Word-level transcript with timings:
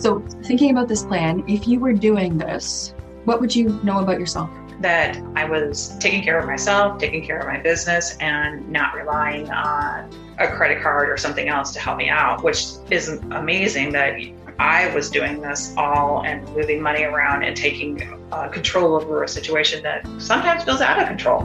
So, 0.00 0.20
thinking 0.44 0.70
about 0.70 0.88
this 0.88 1.04
plan, 1.04 1.44
if 1.46 1.68
you 1.68 1.78
were 1.78 1.92
doing 1.92 2.38
this, 2.38 2.94
what 3.26 3.38
would 3.38 3.54
you 3.54 3.78
know 3.82 3.98
about 3.98 4.18
yourself? 4.18 4.48
That 4.80 5.22
I 5.36 5.44
was 5.44 5.94
taking 5.98 6.22
care 6.22 6.38
of 6.38 6.46
myself, 6.46 6.98
taking 6.98 7.22
care 7.22 7.38
of 7.38 7.46
my 7.46 7.58
business, 7.58 8.16
and 8.16 8.66
not 8.70 8.94
relying 8.94 9.50
on 9.50 10.10
a 10.38 10.48
credit 10.48 10.82
card 10.82 11.10
or 11.10 11.18
something 11.18 11.50
else 11.50 11.74
to 11.74 11.80
help 11.80 11.98
me 11.98 12.08
out, 12.08 12.42
which 12.42 12.64
is 12.88 13.08
amazing 13.32 13.92
that 13.92 14.18
I 14.58 14.90
was 14.94 15.10
doing 15.10 15.42
this 15.42 15.74
all 15.76 16.24
and 16.24 16.48
moving 16.56 16.80
money 16.80 17.02
around 17.02 17.42
and 17.42 17.54
taking 17.54 18.00
uh, 18.32 18.48
control 18.48 18.94
over 18.94 19.22
a 19.22 19.28
situation 19.28 19.82
that 19.82 20.08
sometimes 20.16 20.64
feels 20.64 20.80
out 20.80 20.98
of 20.98 21.08
control. 21.08 21.42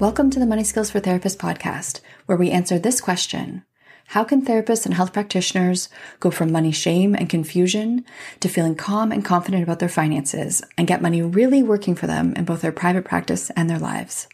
Welcome 0.00 0.30
to 0.30 0.40
the 0.40 0.46
Money 0.46 0.64
Skills 0.64 0.90
for 0.90 0.98
Therapists 0.98 1.36
podcast, 1.36 2.00
where 2.26 2.36
we 2.36 2.50
answer 2.50 2.80
this 2.80 3.00
question 3.00 3.62
how 4.08 4.22
can 4.22 4.44
therapists 4.44 4.86
and 4.86 4.94
health 4.94 5.12
practitioners 5.12 5.88
go 6.20 6.30
from 6.30 6.52
money 6.52 6.70
shame 6.70 7.14
and 7.14 7.28
confusion 7.28 8.04
to 8.40 8.48
feeling 8.48 8.76
calm 8.76 9.10
and 9.10 9.24
confident 9.24 9.62
about 9.62 9.80
their 9.80 9.88
finances 9.88 10.62
and 10.78 10.86
get 10.86 11.02
money 11.02 11.22
really 11.22 11.62
working 11.62 11.96
for 11.96 12.06
them 12.06 12.32
in 12.34 12.44
both 12.44 12.60
their 12.60 12.72
private 12.72 13.04
practice 13.04 13.50
and 13.50 13.68
their 13.68 13.78
lives? 13.78 14.28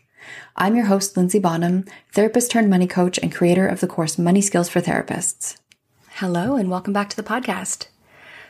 I'm 0.56 0.76
your 0.76 0.84
host, 0.84 1.16
Lindsay 1.16 1.38
Bonham, 1.38 1.86
therapist 2.12 2.50
turned 2.50 2.69
money 2.69 2.86
coach 2.86 3.19
and 3.19 3.34
creator 3.34 3.66
of 3.66 3.80
the 3.80 3.86
course 3.86 4.19
Money 4.19 4.42
Skills 4.42 4.69
for 4.69 4.80
Therapists. 4.80 5.56
Hello, 6.16 6.56
and 6.56 6.70
welcome 6.70 6.92
back 6.92 7.08
to 7.08 7.16
the 7.16 7.22
podcast. 7.22 7.86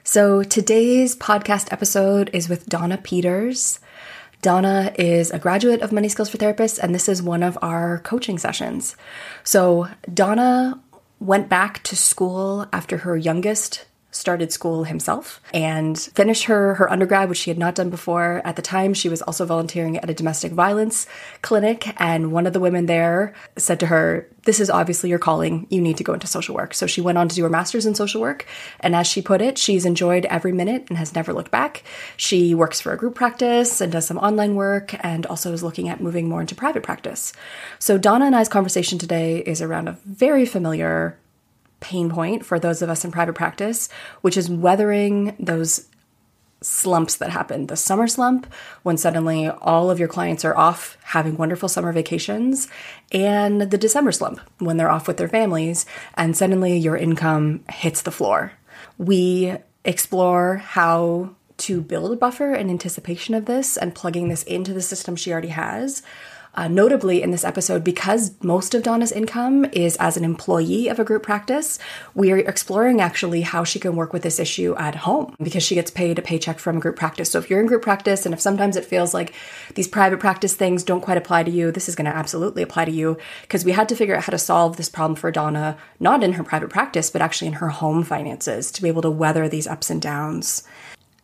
So, 0.02 0.42
today's 0.42 1.14
podcast 1.14 1.72
episode 1.72 2.28
is 2.32 2.48
with 2.48 2.66
Donna 2.66 2.98
Peters. 2.98 3.78
Donna 4.42 4.92
is 4.98 5.30
a 5.30 5.38
graduate 5.38 5.80
of 5.80 5.92
Money 5.92 6.08
Skills 6.08 6.28
for 6.28 6.38
Therapists, 6.38 6.80
and 6.80 6.92
this 6.92 7.08
is 7.08 7.22
one 7.22 7.44
of 7.44 7.56
our 7.62 8.00
coaching 8.00 8.36
sessions. 8.36 8.96
So, 9.44 9.88
Donna 10.12 10.82
went 11.22 11.48
back 11.48 11.82
to 11.84 11.96
school 11.96 12.66
after 12.72 12.98
her 12.98 13.16
youngest 13.16 13.86
started 14.12 14.52
school 14.52 14.84
himself 14.84 15.40
and 15.52 15.98
finished 15.98 16.44
her 16.44 16.74
her 16.74 16.90
undergrad 16.92 17.28
which 17.28 17.38
she 17.38 17.50
had 17.50 17.58
not 17.58 17.74
done 17.74 17.90
before. 17.90 18.42
At 18.44 18.56
the 18.56 18.62
time 18.62 18.94
she 18.94 19.08
was 19.08 19.22
also 19.22 19.44
volunteering 19.46 19.96
at 19.96 20.10
a 20.10 20.14
domestic 20.14 20.52
violence 20.52 21.06
clinic 21.40 21.94
and 22.00 22.30
one 22.30 22.46
of 22.46 22.52
the 22.52 22.60
women 22.60 22.86
there 22.86 23.32
said 23.56 23.80
to 23.80 23.86
her 23.86 24.28
this 24.44 24.58
is 24.58 24.70
obviously 24.70 25.08
your 25.08 25.20
calling. 25.20 25.68
You 25.70 25.80
need 25.80 25.96
to 25.98 26.04
go 26.04 26.12
into 26.12 26.26
social 26.26 26.54
work. 26.54 26.74
So 26.74 26.88
she 26.88 27.00
went 27.00 27.16
on 27.16 27.28
to 27.28 27.34
do 27.34 27.44
her 27.44 27.48
masters 27.48 27.86
in 27.86 27.94
social 27.94 28.20
work 28.20 28.44
and 28.80 28.94
as 28.94 29.06
she 29.06 29.22
put 29.22 29.40
it 29.40 29.56
she's 29.56 29.86
enjoyed 29.86 30.26
every 30.26 30.52
minute 30.52 30.86
and 30.88 30.98
has 30.98 31.14
never 31.14 31.32
looked 31.32 31.50
back. 31.50 31.82
She 32.16 32.54
works 32.54 32.80
for 32.80 32.92
a 32.92 32.98
group 32.98 33.14
practice 33.14 33.80
and 33.80 33.90
does 33.90 34.06
some 34.06 34.18
online 34.18 34.54
work 34.54 34.94
and 35.04 35.24
also 35.26 35.54
is 35.54 35.62
looking 35.62 35.88
at 35.88 36.02
moving 36.02 36.28
more 36.28 36.42
into 36.42 36.54
private 36.54 36.82
practice. 36.82 37.32
So 37.78 37.96
donna 37.96 38.26
and 38.26 38.36
i's 38.36 38.48
conversation 38.48 38.98
today 38.98 39.38
is 39.38 39.62
around 39.62 39.88
a 39.88 39.98
very 40.04 40.44
familiar 40.44 41.16
pain 41.82 42.09
point 42.09 42.47
for 42.47 42.59
those 42.59 42.81
of 42.81 42.88
us 42.88 43.04
in 43.04 43.10
private 43.10 43.34
practice, 43.34 43.91
which 44.22 44.37
is 44.38 44.48
weathering 44.48 45.37
those 45.38 45.88
slumps 46.62 47.16
that 47.16 47.31
happen. 47.31 47.66
The 47.66 47.76
summer 47.76 48.06
slump, 48.06 48.47
when 48.84 48.97
suddenly 48.97 49.48
all 49.48 49.91
of 49.91 49.98
your 49.98 50.09
clients 50.09 50.44
are 50.44 50.56
off 50.56 50.97
having 51.03 51.37
wonderful 51.37 51.69
summer 51.69 51.93
vacations, 51.93 52.69
and 53.10 53.62
the 53.62 53.76
December 53.76 54.12
slump, 54.12 54.41
when 54.59 54.76
they're 54.76 54.91
off 54.91 55.09
with 55.09 55.16
their 55.16 55.28
families, 55.28 55.84
and 56.15 56.37
suddenly 56.37 56.78
your 56.78 56.97
income 56.97 57.65
hits 57.69 58.03
the 58.03 58.12
floor. 58.12 58.53
We 58.97 59.56
explore 59.84 60.59
how 60.59 61.34
to 61.59 61.81
build 61.81 62.12
a 62.12 62.16
buffer 62.16 62.54
in 62.54 62.70
anticipation 62.70 63.34
of 63.34 63.47
this 63.47 63.76
and 63.76 63.94
plugging 63.94 64.28
this 64.28 64.43
into 64.44 64.72
the 64.72 64.82
system 64.82 65.16
she 65.16 65.32
already 65.32 65.49
has 65.49 66.03
uh, 66.54 66.68
notably, 66.68 67.22
in 67.22 67.30
this 67.30 67.44
episode, 67.44 67.82
because 67.82 68.32
most 68.42 68.74
of 68.74 68.82
Donna's 68.82 69.10
income 69.10 69.64
is 69.72 69.96
as 69.96 70.18
an 70.18 70.24
employee 70.24 70.88
of 70.88 70.98
a 70.98 71.04
group 71.04 71.22
practice, 71.22 71.78
we 72.14 72.30
are 72.30 72.36
exploring 72.36 73.00
actually 73.00 73.40
how 73.40 73.64
she 73.64 73.78
can 73.78 73.96
work 73.96 74.12
with 74.12 74.22
this 74.22 74.38
issue 74.38 74.74
at 74.76 74.96
home 74.96 75.34
because 75.42 75.62
she 75.62 75.74
gets 75.74 75.90
paid 75.90 76.18
a 76.18 76.22
paycheck 76.22 76.58
from 76.58 76.76
a 76.76 76.80
group 76.80 76.96
practice. 76.96 77.30
So 77.30 77.38
if 77.38 77.48
you're 77.48 77.60
in 77.60 77.66
group 77.66 77.80
practice 77.80 78.26
and 78.26 78.34
if 78.34 78.40
sometimes 78.40 78.76
it 78.76 78.84
feels 78.84 79.14
like 79.14 79.34
these 79.76 79.88
private 79.88 80.20
practice 80.20 80.54
things 80.54 80.84
don't 80.84 81.00
quite 81.00 81.16
apply 81.16 81.44
to 81.44 81.50
you, 81.50 81.72
this 81.72 81.88
is 81.88 81.96
going 81.96 82.10
to 82.10 82.16
absolutely 82.16 82.62
apply 82.62 82.84
to 82.84 82.92
you 82.92 83.16
because 83.42 83.64
we 83.64 83.72
had 83.72 83.88
to 83.88 83.96
figure 83.96 84.14
out 84.14 84.24
how 84.24 84.30
to 84.32 84.38
solve 84.38 84.76
this 84.76 84.90
problem 84.90 85.16
for 85.16 85.30
Donna, 85.30 85.78
not 86.00 86.22
in 86.22 86.34
her 86.34 86.44
private 86.44 86.69
practice, 86.69 87.08
but 87.08 87.22
actually 87.22 87.48
in 87.48 87.54
her 87.54 87.69
home 87.69 88.02
finances 88.02 88.70
to 88.72 88.82
be 88.82 88.88
able 88.88 89.02
to 89.02 89.10
weather 89.10 89.48
these 89.48 89.66
ups 89.66 89.88
and 89.88 90.02
downs. 90.02 90.64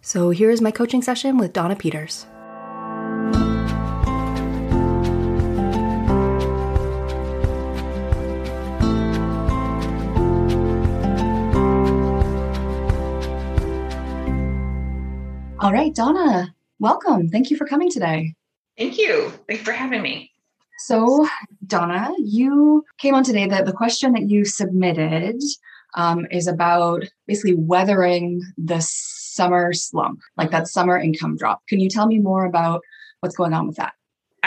So 0.00 0.30
here 0.30 0.50
is 0.50 0.62
my 0.62 0.70
coaching 0.70 1.02
session 1.02 1.36
with 1.36 1.52
Donna 1.52 1.76
Peters. 1.76 2.24
All 15.68 15.74
right, 15.74 15.94
Donna, 15.94 16.54
welcome. 16.78 17.28
Thank 17.28 17.50
you 17.50 17.56
for 17.58 17.66
coming 17.66 17.90
today. 17.90 18.34
Thank 18.78 18.96
you. 18.96 19.30
Thanks 19.46 19.62
for 19.62 19.72
having 19.72 20.00
me. 20.00 20.32
So, 20.78 21.28
Donna, 21.66 22.10
you 22.16 22.86
came 22.96 23.14
on 23.14 23.22
today 23.22 23.46
that 23.46 23.66
the 23.66 23.74
question 23.74 24.14
that 24.14 24.30
you 24.30 24.46
submitted 24.46 25.42
um, 25.94 26.26
is 26.30 26.46
about 26.46 27.04
basically 27.26 27.52
weathering 27.52 28.40
the 28.56 28.78
summer 28.80 29.74
slump, 29.74 30.20
like 30.38 30.50
that 30.52 30.68
summer 30.68 30.96
income 30.96 31.36
drop. 31.36 31.60
Can 31.68 31.80
you 31.80 31.90
tell 31.90 32.06
me 32.06 32.18
more 32.18 32.46
about 32.46 32.80
what's 33.20 33.36
going 33.36 33.52
on 33.52 33.66
with 33.66 33.76
that? 33.76 33.92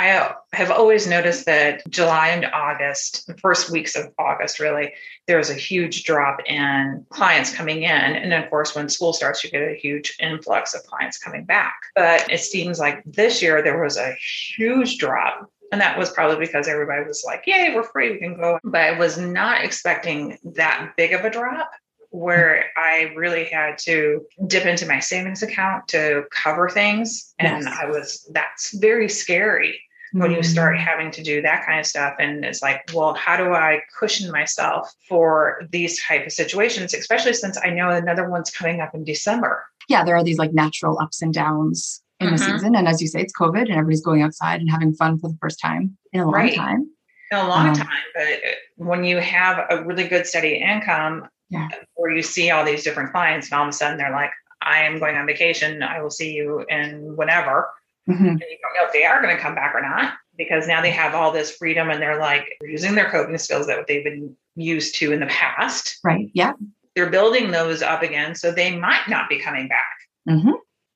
I 0.02 0.34
have 0.54 0.72
always 0.72 1.06
noticed 1.06 1.46
that 1.46 1.88
July 1.88 2.30
and 2.30 2.46
August, 2.46 3.28
the 3.28 3.38
first 3.38 3.70
weeks 3.70 3.96
of 3.96 4.12
August, 4.18 4.60
really, 4.60 4.94
there's 5.28 5.52
a 5.52 5.54
huge 5.56 6.06
drop 6.06 6.40
in 6.48 7.06
clients 7.10 7.54
coming 7.54 7.84
in. 7.84 7.92
And 7.92 8.34
of 8.34 8.50
course, 8.50 8.74
when 8.74 8.90
school 8.90 9.14
starts, 9.14 9.44
you 9.44 9.52
get 9.52 9.62
a 9.62 9.76
huge 9.76 10.18
influx 10.20 10.74
of 10.74 10.82
clients 10.86 11.20
coming 11.20 11.46
back. 11.46 11.76
But 11.94 12.32
it 12.32 12.40
seems 12.40 12.80
like 12.80 13.04
this 13.06 13.44
year 13.44 13.62
there 13.62 13.80
was 13.80 13.98
a 13.98 14.16
huge 14.56 14.98
drop. 14.98 15.52
And 15.72 15.80
that 15.80 16.00
was 16.00 16.10
probably 16.10 16.48
because 16.48 16.68
everybody 16.68 17.06
was 17.06 17.24
like, 17.24 17.44
yay, 17.46 17.72
we're 17.76 17.84
free, 17.84 18.10
we 18.12 18.18
can 18.18 18.38
go. 18.38 18.58
But 18.64 18.82
I 18.82 18.98
was 18.98 19.20
not 19.20 19.64
expecting 19.64 20.40
that 20.56 20.94
big 20.98 21.14
of 21.14 21.26
a 21.26 21.30
drop 21.30 21.70
where 22.10 22.66
I 22.76 23.14
really 23.16 23.46
had 23.46 23.78
to 23.84 24.26
dip 24.48 24.66
into 24.66 24.88
my 24.88 25.00
savings 25.00 25.44
account 25.44 25.90
to 25.90 26.24
cover 26.32 26.70
things. 26.70 27.36
And 27.38 27.66
yes. 27.66 27.78
I 27.80 27.86
was, 27.86 28.28
that's 28.34 28.76
very 28.76 29.08
scary 29.08 29.80
when 30.14 30.32
you 30.32 30.44
start 30.44 30.76
Mm. 30.76 30.80
having 30.80 31.12
to 31.12 31.24
do 31.24 31.42
that 31.42 31.66
kind 31.66 31.80
of 31.80 31.86
stuff 31.86 32.16
and 32.20 32.44
it's 32.44 32.62
like 32.62 32.82
well 32.94 33.14
how 33.14 33.38
do 33.38 33.54
i 33.54 33.80
cushion 33.98 34.30
myself 34.32 34.94
for 35.08 35.62
these 35.72 36.02
type 36.04 36.26
of 36.26 36.32
situations 36.32 36.94
especially 36.94 37.34
since 37.34 37.58
i 37.64 37.70
know 37.70 37.90
another 37.90 38.30
one's 38.30 38.50
coming 38.52 38.82
up 38.82 38.94
in 38.94 39.04
december 39.04 39.66
yeah, 39.90 40.04
there 40.06 40.16
are 40.16 40.24
these 40.24 40.38
like 40.38 40.54
natural 40.54 40.98
ups 41.02 41.22
and 41.22 41.34
downs 41.34 42.02
in 42.20 42.28
the 42.30 42.38
Mhm. 42.38 42.40
season. 42.40 42.76
And 42.76 42.88
as 42.88 43.02
you 43.02 43.08
say, 43.08 43.20
it's 43.20 43.34
COVID 43.38 43.64
and 43.64 43.72
everybody's 43.72 44.04
going 44.04 44.22
outside 44.22 44.62
and 44.62 44.70
having 44.70 44.94
fun 44.94 45.18
for 45.20 45.28
the 45.28 45.36
first 45.42 45.60
time 45.60 45.98
in 46.14 46.22
a 46.22 46.26
long 46.26 46.34
Right. 46.34 46.56
time. 46.56 46.88
in 47.32 47.38
a 47.38 47.48
long 47.48 47.70
Um, 47.70 47.74
time 47.76 48.04
but 48.14 48.28
when 48.76 49.04
you 49.04 49.18
have 49.18 49.66
a 49.70 49.84
really 49.84 50.08
good 50.08 50.28
steady 50.28 50.56
income 50.56 51.28
Yeah. 51.50 51.68
where 51.96 52.12
you 52.12 52.22
see 52.22 52.52
all 52.52 52.64
these 52.64 52.84
different 52.84 53.12
clients 53.12 53.50
and 53.52 53.58
all 53.60 53.64
of 53.64 53.70
a 53.70 53.74
sudden 53.74 53.98
they're 53.98 54.12
like 54.12 54.32
i 54.62 54.84
am 54.84 55.00
going 55.00 55.18
on 55.18 55.26
vacation 55.26 55.82
i 55.82 56.00
will 56.02 56.10
see 56.12 56.32
you 56.34 56.64
in 56.70 57.16
whenever 57.18 57.70
Mhm. 58.10 58.30
and 58.32 58.40
you 58.40 58.58
don't 58.62 58.74
know 58.76 58.86
if 58.86 58.94
they 58.94 59.06
are 59.06 59.22
going 59.22 59.36
to 59.36 59.42
come 59.42 59.56
back 59.56 59.74
or 59.76 59.82
not 59.82 60.14
because 60.38 60.68
now 60.68 60.82
they 60.82 60.92
have 60.92 61.14
all 61.14 61.32
this 61.32 61.56
freedom 61.56 61.90
and 61.90 62.02
they're 62.02 62.20
like 62.20 62.46
using 62.64 62.96
their 62.96 63.10
coping 63.10 63.38
skills 63.38 63.68
that 63.68 63.86
they've 63.88 64.04
been 64.04 64.36
used 64.56 64.96
to 64.96 65.12
in 65.14 65.20
the 65.20 65.28
past 65.28 66.00
Right. 66.04 66.30
Yeah. 66.34 66.54
they're 66.96 67.10
building 67.12 67.52
those 67.52 67.82
up 67.82 68.02
again 68.02 68.34
so 68.36 68.52
they 68.52 68.76
might 68.76 69.08
not 69.08 69.30
be 69.30 69.40
coming 69.40 69.68
back 69.68 69.96
Mhm. 70.28 70.54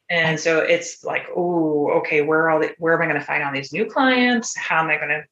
and 0.10 0.40
so 0.40 0.60
it's 0.60 1.04
like 1.04 1.28
oh 1.36 1.90
okay 2.00 2.22
where 2.22 2.42
are 2.44 2.50
all 2.50 2.60
the, 2.60 2.74
where 2.80 2.96
am 2.96 3.02
i 3.02 3.06
going 3.06 3.20
to 3.20 3.26
find 3.26 3.44
all 3.44 3.54
these 3.54 3.72
new 3.72 3.86
clients 3.86 4.58
how 4.58 4.82
am 4.82 4.90
i 4.90 4.98
going 4.98 5.10
to 5.10 5.24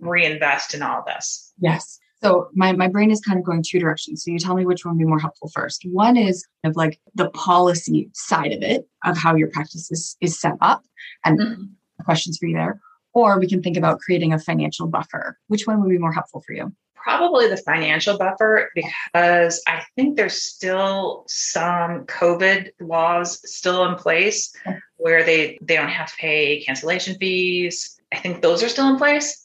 reinvest 0.00 0.74
in 0.74 0.82
all 0.82 1.04
this 1.06 1.52
Yes. 1.58 2.00
So 2.24 2.48
my, 2.54 2.72
my 2.72 2.88
brain 2.88 3.10
is 3.10 3.20
kind 3.20 3.38
of 3.38 3.44
going 3.44 3.62
two 3.62 3.78
directions. 3.78 4.24
So 4.24 4.30
you 4.30 4.38
tell 4.38 4.54
me 4.54 4.64
which 4.64 4.84
one 4.84 4.94
would 4.94 4.98
be 4.98 5.04
more 5.04 5.18
helpful 5.18 5.50
first. 5.52 5.82
One 5.84 6.16
is 6.16 6.46
of 6.64 6.74
like 6.74 6.98
the 7.14 7.28
policy 7.30 8.08
side 8.14 8.52
of 8.52 8.62
it, 8.62 8.88
of 9.04 9.18
how 9.18 9.34
your 9.34 9.48
practice 9.48 9.90
is, 9.90 10.16
is 10.22 10.40
set 10.40 10.54
up 10.62 10.82
and 11.24 11.38
mm-hmm. 11.38 12.04
questions 12.04 12.38
for 12.38 12.46
you 12.46 12.56
there. 12.56 12.80
Or 13.12 13.38
we 13.38 13.46
can 13.46 13.62
think 13.62 13.76
about 13.76 14.00
creating 14.00 14.32
a 14.32 14.38
financial 14.38 14.86
buffer. 14.86 15.38
Which 15.48 15.66
one 15.66 15.82
would 15.82 15.90
be 15.90 15.98
more 15.98 16.12
helpful 16.12 16.42
for 16.46 16.54
you? 16.54 16.72
probably 16.94 17.48
the 17.48 17.58
financial 17.58 18.16
buffer 18.16 18.70
because 18.74 19.60
i 19.66 19.82
think 19.94 20.16
there's 20.16 20.40
still 20.40 21.22
some 21.28 22.06
covid 22.06 22.70
laws 22.80 23.40
still 23.44 23.84
in 23.84 23.94
place 23.94 24.56
Okay. 24.66 24.78
where 24.96 25.22
they 25.22 25.58
they 25.60 25.76
don't 25.76 25.90
have 25.90 26.08
to 26.08 26.16
pay 26.16 26.64
cancellation 26.64 27.14
fees 27.16 28.00
i 28.10 28.16
think 28.16 28.40
those 28.40 28.62
are 28.62 28.70
still 28.70 28.88
in 28.88 28.96
place 28.96 29.44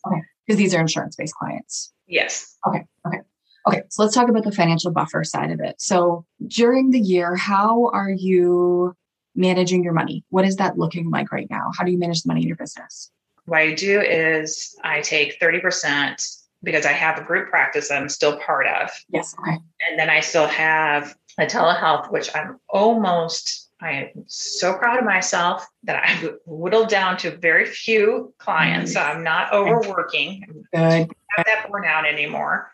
Because 0.50 0.57
these 0.57 0.74
are 0.74 0.81
insurance 0.81 1.16
based 1.16 1.36
clients. 1.36 1.94
yes 2.07 2.57
Okay, 2.68 2.84
Okay. 3.06 3.19
Okay. 3.68 3.84
so 3.90 4.01
let's 4.01 4.16
talk 4.16 4.30
about 4.30 4.44
the 4.44 4.51
financial 4.51 4.90
buffer 4.90 5.24
side 5.24 5.51
of 5.51 5.60
it. 5.60 5.75
So 5.80 6.25
during 6.48 6.90
the 6.90 7.00
year, 7.00 7.36
how 7.36 7.90
are 7.94 8.10
you 8.10 8.96
managing 9.36 9.84
your 9.84 9.94
money? 9.94 10.24
What 10.30 10.44
is 10.44 10.56
that 10.56 10.80
looking 10.80 11.12
like 11.12 11.31
right 11.31 11.46
now? 11.51 11.69
How 11.78 11.84
do 11.84 11.92
you 11.92 12.00
manage 12.00 12.24
the 12.24 12.30
money 12.30 12.42
in 12.42 12.48
your 12.48 12.57
business? 12.57 13.12
what 13.46 13.60
i 13.62 13.74
do 13.74 14.00
is 14.01 14.75
i 14.84 15.01
take 15.01 15.40
30% 15.40 16.38
because 16.62 16.86
i 16.86 16.92
have 16.92 17.18
a 17.18 17.24
group 17.24 17.50
practice 17.50 17.90
that 17.90 18.00
i'm 18.00 18.10
still 18.10 18.38
part 18.38 18.68
of 18.68 18.90
Yes. 19.10 19.36
Okay. 19.40 19.57
and 19.88 19.98
then 20.00 20.07
i 20.10 20.19
still 20.19 20.46
have 20.48 21.16
a 21.40 21.46
telehealth 21.48 22.12
which 22.12 22.30
i'm 22.36 22.60
almost 22.69 23.69
i 23.81 23.92
am 23.92 24.10
so 24.28 24.74
proud 24.78 25.00
of 25.00 25.06
myself 25.06 25.66
that 25.84 26.04
i've 26.04 26.36
whittled 26.46 26.90
down 26.90 27.18
to 27.18 27.31
very 27.38 27.66
few 27.66 28.34
clients 28.38 28.94
so 28.94 29.02
i'm 29.02 29.24
not 29.24 29.54
overworking 29.54 30.44
Good. 30.74 31.10
have 31.36 31.46
that 31.46 31.68
burnout 31.70 32.06
anymore. 32.12 32.72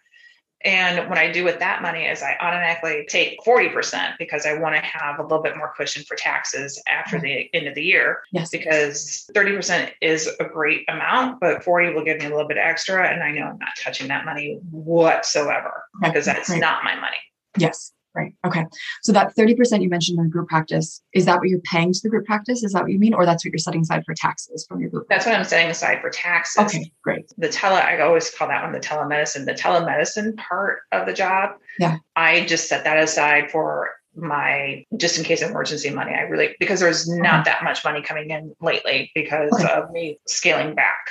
And 0.63 1.10
what 1.10 1.19
I 1.19 1.31
do 1.31 1.44
with 1.44 1.60
that 1.60 1.84
money 1.84 2.06
is 2.06 2.24
I 2.24 2.36
automatically 2.42 3.06
take 3.07 3.38
40% 3.46 4.18
because 4.18 4.48
I 4.48 4.54
want 4.57 4.74
to 4.74 4.81
have 4.81 5.19
a 5.19 5.22
little 5.22 5.44
bit 5.44 5.56
more 5.56 5.72
cushion 5.78 6.02
for 6.04 6.16
taxes 6.16 6.81
after 6.88 7.19
the 7.19 7.48
end 7.54 7.68
of 7.68 7.75
the 7.75 7.84
year 7.84 8.22
Yes. 8.31 8.50
because 8.50 9.30
30% 9.36 9.92
is 10.01 10.28
a 10.40 10.46
great 10.46 10.84
amount, 10.90 11.40
but 11.40 11.63
40 11.63 11.94
will 11.94 12.04
give 12.04 12.18
me 12.18 12.25
a 12.25 12.30
little 12.30 12.48
bit 12.48 12.58
extra. 12.58 13.08
And 13.08 13.22
I 13.22 13.30
know 13.31 13.44
I'm 13.44 13.60
not 13.60 13.75
touching 13.80 14.08
that 14.08 14.25
money 14.25 14.58
whatsoever 14.72 15.84
Okay, 16.01 16.10
because 16.10 16.25
that's 16.25 16.50
great. 16.50 16.62
not 16.62 16.84
my 16.84 16.96
money. 16.96 17.18
Yes. 17.60 17.92
Right. 18.15 18.33
Okay. 18.45 18.65
So 19.01 19.12
that 19.12 19.35
30% 19.35 19.81
you 19.81 19.89
mentioned 19.89 20.17
in 20.19 20.29
group 20.29 20.47
practice, 20.47 21.01
is 21.13 21.25
that 21.25 21.39
what 21.39 21.50
you're 21.50 21.59
paying 21.59 21.91
to 21.91 22.00
the 22.01 22.09
group 22.09 22.25
practice? 22.25 22.63
Is 22.63 22.71
that 22.71 22.83
what 22.83 22.91
you 22.91 23.00
mean? 23.00 23.13
Or 23.13 23.25
that's 23.25 23.44
what 23.44 23.51
you're 23.51 23.59
setting 23.59 23.81
aside 23.81 24.03
for 24.06 24.13
taxes 24.15 24.65
from 24.67 24.79
your 24.79 24.89
group? 24.89 25.07
That's 25.09 25.25
what 25.25 25.35
I'm 25.35 25.44
setting 25.44 25.69
aside 25.69 26.00
for 26.01 26.09
taxes. 26.09 26.63
Okay, 26.65 26.91
great. 27.03 27.25
the 27.38 27.50
tele 27.50 27.75
I 27.75 28.00
always 28.00 28.29
call 28.31 28.47
that 28.47 28.63
one 28.63 28.71
the 28.71 28.79
telemedicine, 28.79 29.45
the 29.45 29.53
telemedicine 29.53 30.38
part 30.38 30.79
of 30.94 31.06
the 31.06 31.13
job. 31.13 31.51
Yeah. 31.77 31.97
I 32.15 32.45
just 32.45 32.69
set 32.69 32.85
that 32.85 32.97
aside 32.97 33.51
for 33.51 33.89
my 34.15 34.85
just 34.95 35.17
in 35.17 35.25
case 35.25 35.41
emergency 35.41 35.89
money. 35.89 36.13
I 36.13 36.21
really 36.21 36.56
because 36.57 36.79
there's 36.79 37.06
not 37.09 37.44
that 37.45 37.65
much 37.65 37.83
money 37.83 38.01
coming 38.01 38.29
in 38.29 38.56
lately 38.62 39.12
because 39.13 39.51
Okay. 39.53 39.69
of 39.73 39.91
me 39.91 40.19
scaling 40.25 40.73
back. 40.73 41.07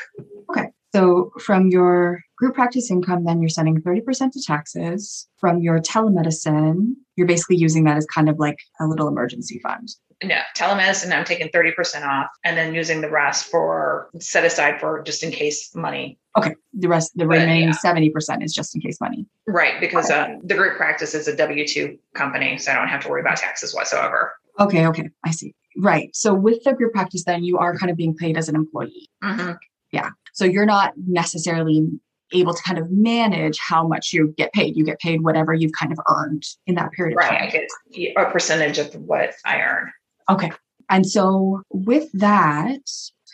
So 0.94 1.32
from 1.40 1.70
your 1.70 2.20
group 2.36 2.54
practice 2.54 2.88
income, 2.88 3.24
then 3.24 3.42
you're 3.42 3.48
sending 3.48 3.82
30% 3.82 4.30
to 4.30 4.40
taxes. 4.40 5.26
From 5.38 5.60
your 5.60 5.80
telemedicine, 5.80 6.92
you're 7.16 7.26
basically 7.26 7.56
using 7.56 7.82
that 7.84 7.96
as 7.96 8.06
kind 8.06 8.28
of 8.28 8.38
like 8.38 8.60
a 8.80 8.86
little 8.86 9.08
emergency 9.08 9.58
fund. 9.58 9.88
No, 10.22 10.38
telemedicine, 10.56 11.10
I'm 11.10 11.24
taking 11.24 11.48
30% 11.48 12.06
off 12.06 12.28
and 12.44 12.56
then 12.56 12.76
using 12.76 13.00
the 13.00 13.10
rest 13.10 13.50
for 13.50 14.08
set 14.20 14.44
aside 14.44 14.78
for 14.78 15.02
just 15.02 15.24
in 15.24 15.32
case 15.32 15.74
money. 15.74 16.16
Okay. 16.38 16.54
The 16.74 16.86
rest, 16.86 17.10
the 17.16 17.24
But, 17.24 17.38
remaining 17.38 17.70
yeah. 17.70 17.92
70% 17.92 18.44
is 18.44 18.54
just 18.54 18.72
in 18.76 18.80
case 18.80 19.00
money. 19.00 19.26
Right. 19.48 19.80
Because 19.80 20.12
uh, 20.12 20.36
the 20.44 20.54
group 20.54 20.76
practice 20.76 21.12
is 21.12 21.26
a 21.26 21.34
W 21.34 21.66
2 21.66 21.98
company. 22.14 22.56
So 22.58 22.70
I 22.70 22.76
don't 22.76 22.86
have 22.86 23.02
to 23.02 23.08
worry 23.08 23.20
about 23.20 23.38
taxes 23.38 23.74
whatsoever. 23.74 24.32
Okay. 24.60 24.86
Okay. 24.86 25.10
I 25.24 25.32
see. 25.32 25.56
Right. 25.76 26.14
So 26.14 26.32
with 26.34 26.62
the 26.62 26.72
group 26.72 26.92
practice, 26.92 27.24
then 27.24 27.42
you 27.42 27.58
are 27.58 27.76
kind 27.76 27.90
of 27.90 27.96
being 27.96 28.14
paid 28.14 28.36
as 28.38 28.48
an 28.48 28.54
employee. 28.54 29.08
Mhm. 30.02 30.10
So 30.32 30.44
you're 30.44 30.66
not 30.66 30.92
necessarily 31.06 31.86
able 32.32 32.52
to 32.54 32.62
kind 32.62 32.78
of 32.78 32.90
manage 32.90 33.58
how 33.58 33.86
much 33.86 34.12
you 34.12 34.34
get 34.36 34.52
paid. 34.52 34.76
You 34.76 34.84
get 34.84 34.98
paid 34.98 35.22
whatever 35.22 35.54
you've 35.54 35.72
kind 35.78 35.92
of 35.92 35.98
earned 36.08 36.42
in 36.66 36.74
that 36.74 36.90
period 36.92 37.12
of 37.12 37.18
Right. 37.18 37.32
I 37.42 37.50
time. 37.50 37.66
get 37.92 38.12
a 38.16 38.30
percentage 38.30 38.78
of 38.78 38.92
what 38.96 39.34
I 39.44 39.60
earn. 39.60 39.92
Okay. 40.30 40.50
And 40.90 41.06
so 41.06 41.62
with 41.70 42.10
that, 42.14 42.80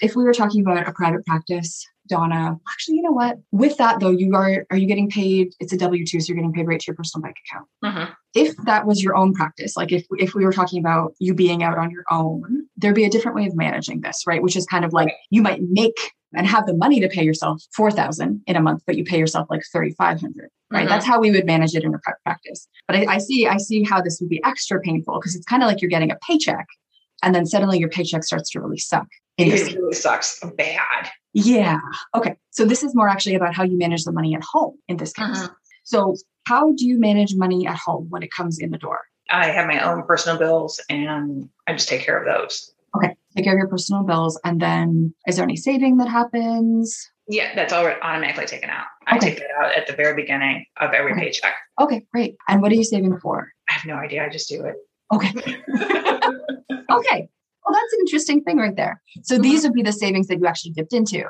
if 0.02 0.14
we 0.16 0.24
were 0.24 0.32
talking 0.34 0.60
about 0.60 0.86
a 0.86 0.92
private 0.92 1.24
practice, 1.24 1.86
Donna, 2.08 2.58
actually, 2.68 2.96
you 2.96 3.02
know 3.02 3.12
what? 3.12 3.38
With 3.52 3.76
that 3.78 4.00
though, 4.00 4.10
you 4.10 4.34
are 4.34 4.66
are 4.70 4.76
you 4.76 4.86
getting 4.86 5.08
paid? 5.08 5.54
It's 5.60 5.72
a 5.72 5.76
W 5.76 6.04
two, 6.04 6.20
so 6.20 6.28
you're 6.28 6.36
getting 6.36 6.52
paid 6.52 6.66
right 6.66 6.80
to 6.80 6.86
your 6.88 6.96
personal 6.96 7.22
bank 7.22 7.36
account. 7.48 7.68
Mhm. 7.84 8.14
If 8.34 8.56
that 8.64 8.86
was 8.86 9.02
your 9.02 9.16
own 9.16 9.32
practice, 9.32 9.76
like 9.76 9.92
if 9.92 10.04
if 10.18 10.34
we 10.34 10.44
were 10.44 10.52
talking 10.52 10.80
about 10.80 11.14
you 11.20 11.34
being 11.34 11.62
out 11.62 11.78
on 11.78 11.90
your 11.90 12.04
own, 12.10 12.66
there'd 12.76 12.94
be 12.96 13.04
a 13.04 13.10
different 13.10 13.36
way 13.36 13.46
of 13.46 13.54
managing 13.54 14.00
this, 14.00 14.24
right? 14.26 14.42
Which 14.42 14.56
is 14.56 14.66
kind 14.66 14.84
of 14.84 14.92
like 14.92 15.14
you 15.30 15.40
might 15.42 15.60
make 15.62 15.96
and 16.34 16.46
have 16.46 16.66
the 16.66 16.74
money 16.74 17.00
to 17.00 17.08
pay 17.08 17.24
yourself 17.24 17.62
four 17.74 17.90
thousand 17.90 18.42
in 18.46 18.56
a 18.56 18.60
month, 18.60 18.82
but 18.86 18.96
you 18.96 19.04
pay 19.04 19.18
yourself 19.18 19.46
like 19.50 19.62
thirty 19.72 19.92
five 19.92 20.20
hundred, 20.20 20.50
right? 20.70 20.86
Mhm. 20.86 20.88
That's 20.88 21.06
how 21.06 21.20
we 21.20 21.30
would 21.30 21.46
manage 21.46 21.74
it 21.74 21.82
in 21.84 21.94
a 21.94 21.98
private 21.98 22.20
practice. 22.24 22.68
But 22.86 22.96
I, 22.96 23.14
I 23.14 23.18
see 23.18 23.46
I 23.46 23.56
see 23.56 23.82
how 23.82 24.00
this 24.00 24.18
would 24.20 24.30
be 24.30 24.40
extra 24.44 24.80
painful 24.80 25.18
because 25.18 25.34
it's 25.34 25.46
kind 25.46 25.62
of 25.62 25.66
like 25.68 25.80
you're 25.80 25.90
getting 25.90 26.10
a 26.10 26.16
paycheck, 26.26 26.66
and 27.22 27.34
then 27.34 27.46
suddenly 27.46 27.78
your 27.78 27.88
paycheck 27.88 28.24
starts 28.24 28.50
to 28.50 28.60
really 28.60 28.78
suck. 28.78 29.06
It 29.38 29.50
really 29.74 29.92
sucks 29.94 30.40
bad. 30.56 31.08
yeah. 31.32 31.78
Okay. 32.14 32.36
So 32.50 32.64
this 32.64 32.82
is 32.82 32.94
more 32.94 33.08
actually 33.08 33.34
about 33.36 33.54
how 33.54 33.62
you 33.64 33.78
manage 33.78 34.04
the 34.04 34.12
money 34.12 34.34
at 34.34 34.42
home 34.42 34.76
in 34.88 34.98
this 34.98 35.12
case. 35.14 35.26
Mhm. 35.26 35.54
So 35.84 36.14
how 36.46 36.72
do 36.72 36.86
you 36.86 36.98
manage 36.98 37.34
money 37.34 37.66
at 37.66 37.76
home 37.76 38.06
when 38.10 38.22
it 38.22 38.30
comes 38.36 38.58
in 38.58 38.70
the 38.70 38.78
door? 38.78 39.00
I 39.30 39.46
have 39.46 39.66
my 39.66 39.78
own 39.80 40.02
personal 40.02 40.38
bills 40.38 40.80
and 40.90 41.48
I 41.66 41.72
just 41.72 41.88
take 41.88 42.02
care 42.02 42.18
of 42.22 42.26
those. 42.26 42.74
Okay. 42.96 43.16
Take 43.36 43.44
care 43.44 43.54
of 43.54 43.58
your 43.58 43.68
personal 43.68 44.02
bills. 44.02 44.38
And 44.44 44.60
then 44.60 45.14
is 45.26 45.36
there 45.36 45.44
any 45.44 45.56
saving 45.56 45.98
that 45.98 46.08
happens? 46.08 46.98
Yeah, 47.28 47.54
that's 47.54 47.72
all 47.72 47.86
automatically 47.86 48.46
taken 48.46 48.70
out. 48.70 48.86
I 49.06 49.18
take 49.18 49.38
that 49.38 49.50
out 49.62 49.72
at 49.76 49.86
the 49.86 49.92
very 49.92 50.14
beginning 50.20 50.64
of 50.80 50.92
every 50.92 51.12
Okay. 51.12 51.20
paycheck. 51.26 51.54
Okay, 51.80 52.04
great. 52.12 52.36
And 52.48 52.60
what 52.60 52.72
are 52.72 52.74
you 52.74 52.82
saving 52.84 53.18
for? 53.20 53.48
I 53.68 53.74
have 53.74 53.84
no 53.86 53.94
idea. 53.94 54.24
I 54.24 54.28
just 54.30 54.48
do 54.48 54.64
it. 54.64 54.74
Okay. 55.12 55.28
okay. 56.90 57.28
Well, 57.64 57.74
that's 57.74 57.92
an 57.92 57.98
interesting 58.00 58.42
thing 58.42 58.56
right 58.56 58.74
there. 58.74 59.00
So 59.22 59.38
these 59.38 59.62
would 59.62 59.74
be 59.74 59.82
the 59.82 59.92
savings 59.92 60.26
that 60.28 60.38
you 60.40 60.46
actually 60.46 60.72
dipped 60.72 60.92
into 60.92 61.24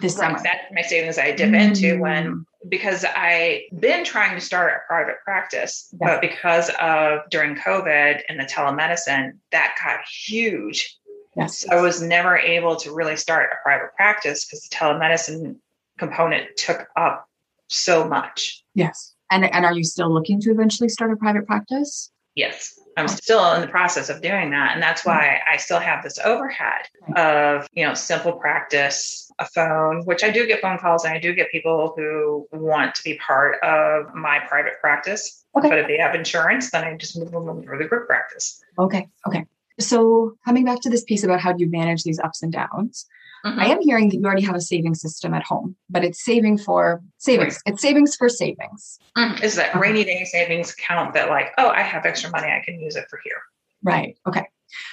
this 0.00 0.16
Right. 0.18 0.26
summer. 0.28 0.40
That's 0.42 0.64
my 0.72 0.82
savings 0.82 1.18
I 1.18 1.32
dip 1.32 1.54
into 1.54 1.94
Mm. 1.96 2.00
when 2.00 2.44
because 2.68 3.04
I 3.06 3.64
been 3.78 4.04
trying 4.04 4.34
to 4.34 4.40
start 4.40 4.72
a 4.72 4.78
private 4.88 5.16
practice, 5.24 5.88
but 6.00 6.20
because 6.22 6.70
of 6.80 7.20
during 7.30 7.54
COVID 7.56 8.22
and 8.28 8.40
the 8.40 8.44
telemedicine, 8.44 9.32
that 9.52 9.76
got 9.82 10.00
huge. 10.26 10.98
Yes. 11.36 11.58
So 11.58 11.68
I 11.76 11.80
was 11.80 12.00
never 12.00 12.36
able 12.36 12.76
to 12.76 12.94
really 12.94 13.16
start 13.16 13.50
a 13.52 13.56
private 13.62 13.94
practice 13.96 14.44
because 14.44 14.62
the 14.62 14.74
telemedicine 14.74 15.56
component 15.98 16.56
took 16.56 16.86
up 16.96 17.28
so 17.68 18.06
much. 18.06 18.62
Yes. 18.74 19.14
And 19.30 19.44
and 19.44 19.64
are 19.64 19.74
you 19.74 19.84
still 19.84 20.12
looking 20.12 20.40
to 20.42 20.50
eventually 20.50 20.88
start 20.88 21.12
a 21.12 21.16
private 21.16 21.46
practice? 21.46 22.10
Yes, 22.34 22.76
I'm 22.96 23.06
still 23.06 23.52
in 23.52 23.60
the 23.60 23.68
process 23.68 24.08
of 24.08 24.20
doing 24.20 24.50
that. 24.50 24.72
And 24.74 24.82
that's 24.82 25.04
why 25.04 25.38
mm-hmm. 25.38 25.54
I 25.54 25.56
still 25.56 25.78
have 25.78 26.02
this 26.02 26.18
overhead 26.18 26.82
of, 27.16 27.68
you 27.72 27.84
know, 27.84 27.92
SimplePractice, 27.92 29.30
a 29.38 29.46
phone, 29.46 30.04
which 30.04 30.24
I 30.24 30.30
do 30.30 30.44
get 30.44 30.60
phone 30.60 30.78
calls 30.78 31.04
and 31.04 31.14
I 31.14 31.20
do 31.20 31.32
get 31.32 31.50
people 31.52 31.94
who 31.96 32.48
want 32.52 32.94
to 32.96 33.04
be 33.04 33.14
part 33.18 33.62
of 33.62 34.12
my 34.14 34.40
private 34.48 34.80
practice. 34.80 35.44
Okay. 35.56 35.68
But 35.68 35.78
if 35.78 35.86
they 35.86 35.98
have 35.98 36.16
insurance, 36.16 36.72
then 36.72 36.82
I 36.82 36.96
just 36.96 37.16
move 37.16 37.30
them 37.30 37.62
through 37.62 37.78
the 37.78 37.84
group 37.84 38.08
practice. 38.08 38.60
Okay. 38.78 39.08
Okay. 39.28 39.44
So 39.80 40.36
coming 40.44 40.64
back 40.64 40.80
to 40.82 40.90
this 40.90 41.04
piece 41.04 41.24
about 41.24 41.40
how 41.40 41.52
do 41.52 41.62
you 41.62 41.70
manage 41.70 42.04
these 42.04 42.20
ups 42.20 42.42
and 42.42 42.52
downs, 42.52 43.06
Mm-hmm. 43.44 43.60
I 43.60 43.66
am 43.66 43.80
hearing 43.82 44.08
that 44.08 44.16
you 44.16 44.24
already 44.24 44.42
have 44.42 44.54
a 44.54 44.60
saving 44.60 44.94
system 44.94 45.34
at 45.34 45.42
home, 45.42 45.76
but 45.90 46.02
it's 46.02 46.24
saving 46.24 46.56
for 46.56 47.02
savings. 47.18 47.60
It's 47.66 47.82
savings 47.82 48.16
for 48.16 48.30
savings. 48.30 48.98
Mm-hmm. 49.18 49.44
Is 49.44 49.56
that 49.56 49.74
rainy 49.74 50.02
day 50.02 50.24
savings 50.24 50.72
account 50.72 51.12
that, 51.12 51.28
like, 51.28 51.52
oh, 51.58 51.68
I 51.68 51.82
have 51.82 52.06
extra 52.06 52.30
money, 52.30 52.46
I 52.46 52.62
can 52.64 52.80
use 52.80 52.96
it 52.96 53.04
for 53.10 53.20
here? 53.22 53.36
Right. 53.82 54.16
Okay. 54.26 54.46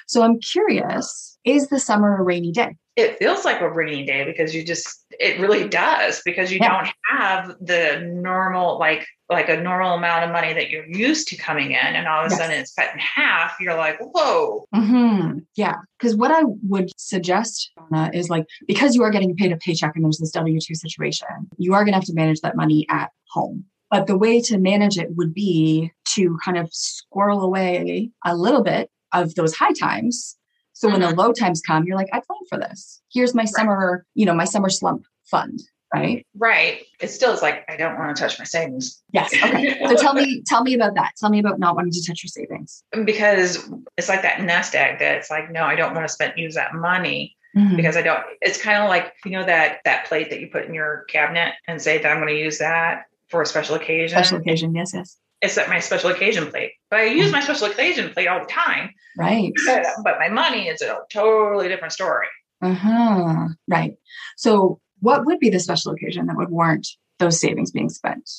So 0.07 0.21
I'm 0.21 0.39
curious 0.39 1.39
is 1.45 1.69
the 1.69 1.79
summer 1.79 2.17
a 2.17 2.23
rainy 2.23 2.51
day? 2.51 2.75
It 2.95 3.17
feels 3.17 3.45
like 3.45 3.61
a 3.61 3.69
rainy 3.71 4.05
day 4.05 4.25
because 4.25 4.53
you 4.53 4.65
just, 4.65 5.05
it 5.11 5.39
really 5.39 5.67
does 5.67 6.21
because 6.25 6.51
you 6.51 6.59
yeah. 6.61 6.83
don't 6.83 6.93
have 7.07 7.55
the 7.61 8.01
normal, 8.13 8.77
like, 8.79 9.07
like 9.31 9.47
a 9.47 9.59
normal 9.59 9.93
amount 9.93 10.25
of 10.25 10.31
money 10.31 10.53
that 10.53 10.69
you're 10.69 10.85
used 10.85 11.29
to 11.29 11.37
coming 11.37 11.71
in 11.71 11.77
and 11.77 12.05
all 12.07 12.25
of 12.25 12.27
a 12.27 12.29
yes. 12.29 12.39
sudden 12.39 12.59
it's 12.59 12.73
cut 12.73 12.93
in 12.93 12.99
half 12.99 13.55
you're 13.59 13.77
like 13.77 13.97
whoa 13.99 14.65
mm-hmm. 14.75 15.39
yeah 15.55 15.75
because 15.97 16.15
what 16.15 16.31
i 16.31 16.43
would 16.67 16.89
suggest 16.97 17.71
Donna, 17.77 18.11
is 18.13 18.29
like 18.29 18.45
because 18.67 18.93
you 18.93 19.03
are 19.03 19.09
getting 19.09 19.35
paid 19.35 19.51
a 19.51 19.57
paycheck 19.57 19.95
and 19.95 20.03
there's 20.03 20.17
this 20.17 20.33
w2 20.33 20.75
situation 20.75 21.27
you 21.57 21.73
are 21.73 21.83
going 21.83 21.93
to 21.93 21.97
have 21.97 22.05
to 22.05 22.13
manage 22.13 22.41
that 22.41 22.57
money 22.57 22.85
at 22.89 23.11
home 23.29 23.63
but 23.89 24.07
the 24.07 24.17
way 24.17 24.41
to 24.41 24.57
manage 24.57 24.97
it 24.97 25.15
would 25.15 25.33
be 25.33 25.91
to 26.09 26.37
kind 26.43 26.57
of 26.57 26.71
squirrel 26.73 27.41
away 27.41 28.11
a 28.25 28.35
little 28.35 28.63
bit 28.63 28.89
of 29.13 29.35
those 29.35 29.55
high 29.55 29.73
times 29.73 30.37
so 30.81 30.87
mm-hmm. 30.87 30.93
when 30.93 31.01
the 31.01 31.07
mm-hmm. 31.07 31.19
low 31.19 31.31
times 31.31 31.61
come 31.61 31.83
you're 31.85 31.97
like 31.97 32.09
i 32.11 32.19
planned 32.19 32.47
for 32.49 32.57
this 32.57 33.01
here's 33.11 33.35
my 33.35 33.43
right. 33.43 33.49
summer 33.49 34.05
you 34.15 34.25
know 34.25 34.33
my 34.33 34.45
summer 34.45 34.69
slump 34.69 35.05
fund 35.25 35.61
right? 35.93 36.25
Right. 36.35 36.85
It 36.99 37.09
still 37.09 37.33
is 37.33 37.41
like 37.41 37.65
I 37.69 37.75
don't 37.75 37.97
want 37.97 38.15
to 38.15 38.21
touch 38.21 38.39
my 38.39 38.45
savings. 38.45 39.01
Yes. 39.11 39.33
Okay. 39.33 39.77
so 39.85 39.95
tell 39.95 40.13
me, 40.13 40.41
tell 40.47 40.63
me 40.63 40.73
about 40.73 40.95
that. 40.95 41.13
Tell 41.17 41.29
me 41.29 41.39
about 41.39 41.59
not 41.59 41.75
wanting 41.75 41.91
to 41.91 42.05
touch 42.05 42.23
your 42.23 42.29
savings. 42.29 42.83
Because 43.05 43.69
it's 43.97 44.09
like 44.09 44.21
that 44.21 44.41
nest 44.41 44.75
egg 44.75 44.99
that 44.99 45.17
it's 45.17 45.29
like, 45.29 45.51
no, 45.51 45.63
I 45.63 45.75
don't 45.75 45.93
want 45.93 46.07
to 46.07 46.13
spend 46.13 46.33
use 46.37 46.55
that 46.55 46.73
money. 46.73 47.35
Mm-hmm. 47.55 47.75
Because 47.75 47.97
I 47.97 48.01
don't, 48.01 48.23
it's 48.39 48.61
kind 48.61 48.81
of 48.81 48.87
like, 48.87 49.13
you 49.25 49.31
know, 49.31 49.45
that 49.45 49.79
that 49.83 50.05
plate 50.05 50.29
that 50.29 50.39
you 50.39 50.47
put 50.47 50.65
in 50.65 50.73
your 50.73 51.03
cabinet 51.09 51.53
and 51.67 51.81
say 51.81 51.97
that 51.97 52.09
I'm 52.09 52.21
going 52.21 52.33
to 52.33 52.39
use 52.39 52.59
that 52.59 53.07
for 53.27 53.41
a 53.41 53.45
special 53.45 53.75
occasion. 53.75 54.17
Special 54.17 54.37
occasion, 54.37 54.73
yes, 54.73 54.93
yes. 54.93 55.17
It's 55.41 55.57
at 55.57 55.69
my 55.69 55.79
special 55.79 56.11
occasion 56.11 56.49
plate. 56.51 56.73
But 56.89 56.99
I 56.99 57.05
use 57.05 57.25
mm-hmm. 57.25 57.31
my 57.33 57.41
special 57.41 57.67
occasion 57.67 58.11
plate 58.11 58.27
all 58.27 58.39
the 58.39 58.45
time. 58.45 58.91
Right. 59.17 59.51
But, 59.65 59.85
but 60.03 60.19
my 60.19 60.29
money 60.29 60.67
is 60.67 60.81
a 60.81 60.99
totally 61.11 61.67
different 61.67 61.93
story. 61.93 62.27
Uh-huh. 62.61 63.47
Right. 63.67 63.95
So 64.37 64.79
what 64.99 65.25
would 65.25 65.39
be 65.39 65.49
the 65.49 65.59
special 65.59 65.91
occasion 65.91 66.27
that 66.27 66.37
would 66.37 66.49
warrant 66.49 66.87
those 67.19 67.39
savings 67.39 67.71
being 67.71 67.89
spent? 67.89 68.29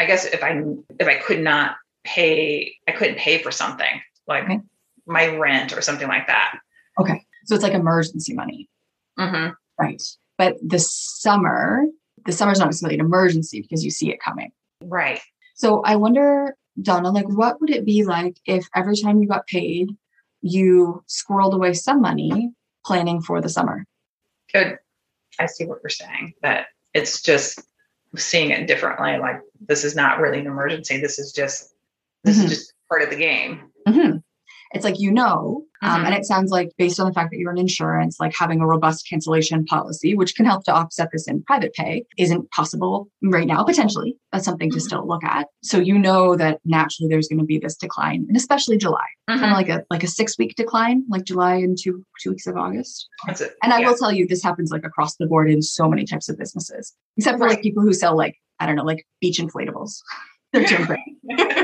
I 0.00 0.06
guess 0.06 0.24
if 0.24 0.42
I 0.42 0.62
if 0.98 1.06
I 1.06 1.16
could 1.16 1.40
not 1.40 1.76
pay, 2.04 2.76
I 2.88 2.92
couldn't 2.92 3.18
pay 3.18 3.38
for 3.38 3.50
something 3.50 4.00
like 4.26 4.44
okay. 4.44 4.60
my 5.06 5.26
rent 5.36 5.72
or 5.76 5.82
something 5.82 6.08
like 6.08 6.26
that. 6.26 6.58
Okay, 6.98 7.24
so 7.44 7.54
it's 7.54 7.64
like 7.64 7.74
emergency 7.74 8.34
money, 8.34 8.68
mm-hmm. 9.18 9.52
right? 9.78 10.02
But 10.38 10.56
the 10.62 10.78
summer, 10.78 11.84
the 12.26 12.32
summer's 12.32 12.58
not 12.58 12.66
necessarily 12.66 12.98
an 12.98 13.04
emergency 13.04 13.60
because 13.60 13.84
you 13.84 13.90
see 13.90 14.10
it 14.10 14.20
coming, 14.20 14.50
right? 14.82 15.20
So 15.54 15.82
I 15.82 15.96
wonder, 15.96 16.56
Donna, 16.80 17.10
like 17.10 17.28
what 17.28 17.60
would 17.60 17.70
it 17.70 17.84
be 17.84 18.04
like 18.04 18.36
if 18.44 18.68
every 18.74 18.96
time 18.96 19.22
you 19.22 19.28
got 19.28 19.46
paid, 19.46 19.90
you 20.42 21.02
squirreled 21.08 21.54
away 21.54 21.72
some 21.72 22.00
money 22.00 22.52
planning 22.84 23.22
for 23.22 23.40
the 23.40 23.48
summer? 23.48 23.86
Good. 24.52 24.78
I 25.38 25.46
see 25.46 25.64
what 25.64 25.78
you're 25.82 25.90
saying. 25.90 26.34
That 26.42 26.66
it's 26.92 27.22
just 27.22 27.60
seeing 28.16 28.50
it 28.50 28.66
differently. 28.66 29.16
Like 29.18 29.40
this 29.60 29.84
is 29.84 29.96
not 29.96 30.20
really 30.20 30.40
an 30.40 30.46
emergency. 30.46 31.00
This 31.00 31.18
is 31.18 31.32
just 31.32 31.74
this 32.24 32.36
mm-hmm. 32.36 32.46
is 32.46 32.50
just 32.50 32.72
part 32.88 33.02
of 33.02 33.10
the 33.10 33.16
game. 33.16 33.70
Mm-hmm. 33.88 34.18
It's 34.72 34.84
like 34.84 34.98
you 34.98 35.12
know, 35.12 35.64
um, 35.84 35.90
mm-hmm. 35.90 36.06
and 36.06 36.14
it 36.14 36.24
sounds 36.24 36.50
like 36.50 36.70
based 36.78 36.98
on 36.98 37.06
the 37.06 37.12
fact 37.12 37.30
that 37.30 37.38
you're 37.38 37.52
in 37.52 37.58
insurance, 37.58 38.18
like 38.18 38.34
having 38.34 38.60
a 38.60 38.66
robust 38.66 39.06
cancellation 39.06 39.66
policy, 39.66 40.14
which 40.14 40.34
can 40.34 40.46
help 40.46 40.64
to 40.64 40.72
offset 40.72 41.10
this 41.12 41.28
in 41.28 41.42
private 41.42 41.74
pay, 41.74 42.06
isn't 42.16 42.50
possible 42.52 43.08
right 43.22 43.46
now. 43.46 43.62
Potentially, 43.62 44.16
that's 44.32 44.46
something 44.46 44.70
to 44.70 44.78
mm-hmm. 44.78 44.82
still 44.82 45.06
look 45.06 45.22
at. 45.24 45.48
So 45.62 45.78
you 45.78 45.98
know 45.98 46.36
that 46.36 46.60
naturally 46.64 47.10
there's 47.10 47.28
going 47.28 47.38
to 47.38 47.44
be 47.44 47.58
this 47.58 47.76
decline, 47.76 48.24
and 48.28 48.36
especially 48.36 48.78
July, 48.78 49.04
kind 49.28 49.40
of 49.40 49.46
mm-hmm. 49.46 49.54
like 49.54 49.68
a 49.68 49.84
like 49.90 50.02
a 50.02 50.08
six 50.08 50.38
week 50.38 50.56
decline, 50.56 51.04
like 51.10 51.24
July 51.24 51.56
and 51.56 51.76
two 51.78 52.02
two 52.22 52.30
weeks 52.30 52.46
of 52.46 52.56
August. 52.56 53.06
That's 53.26 53.42
it. 53.42 53.52
And 53.62 53.70
I 53.70 53.80
yeah. 53.80 53.88
will 53.88 53.96
tell 53.96 54.12
you, 54.12 54.26
this 54.26 54.42
happens 54.42 54.70
like 54.70 54.86
across 54.86 55.16
the 55.16 55.26
board 55.26 55.50
in 55.50 55.60
so 55.60 55.86
many 55.86 56.06
types 56.06 56.30
of 56.30 56.38
businesses, 56.38 56.94
except 57.18 57.36
for 57.36 57.44
right. 57.44 57.50
like 57.50 57.62
people 57.62 57.82
who 57.82 57.92
sell 57.92 58.16
like 58.16 58.38
I 58.58 58.64
don't 58.64 58.76
know, 58.76 58.84
like 58.84 59.06
beach 59.20 59.38
inflatables. 59.38 59.98
They're 60.54 60.64
doing 60.64 60.84
great. 60.84 61.63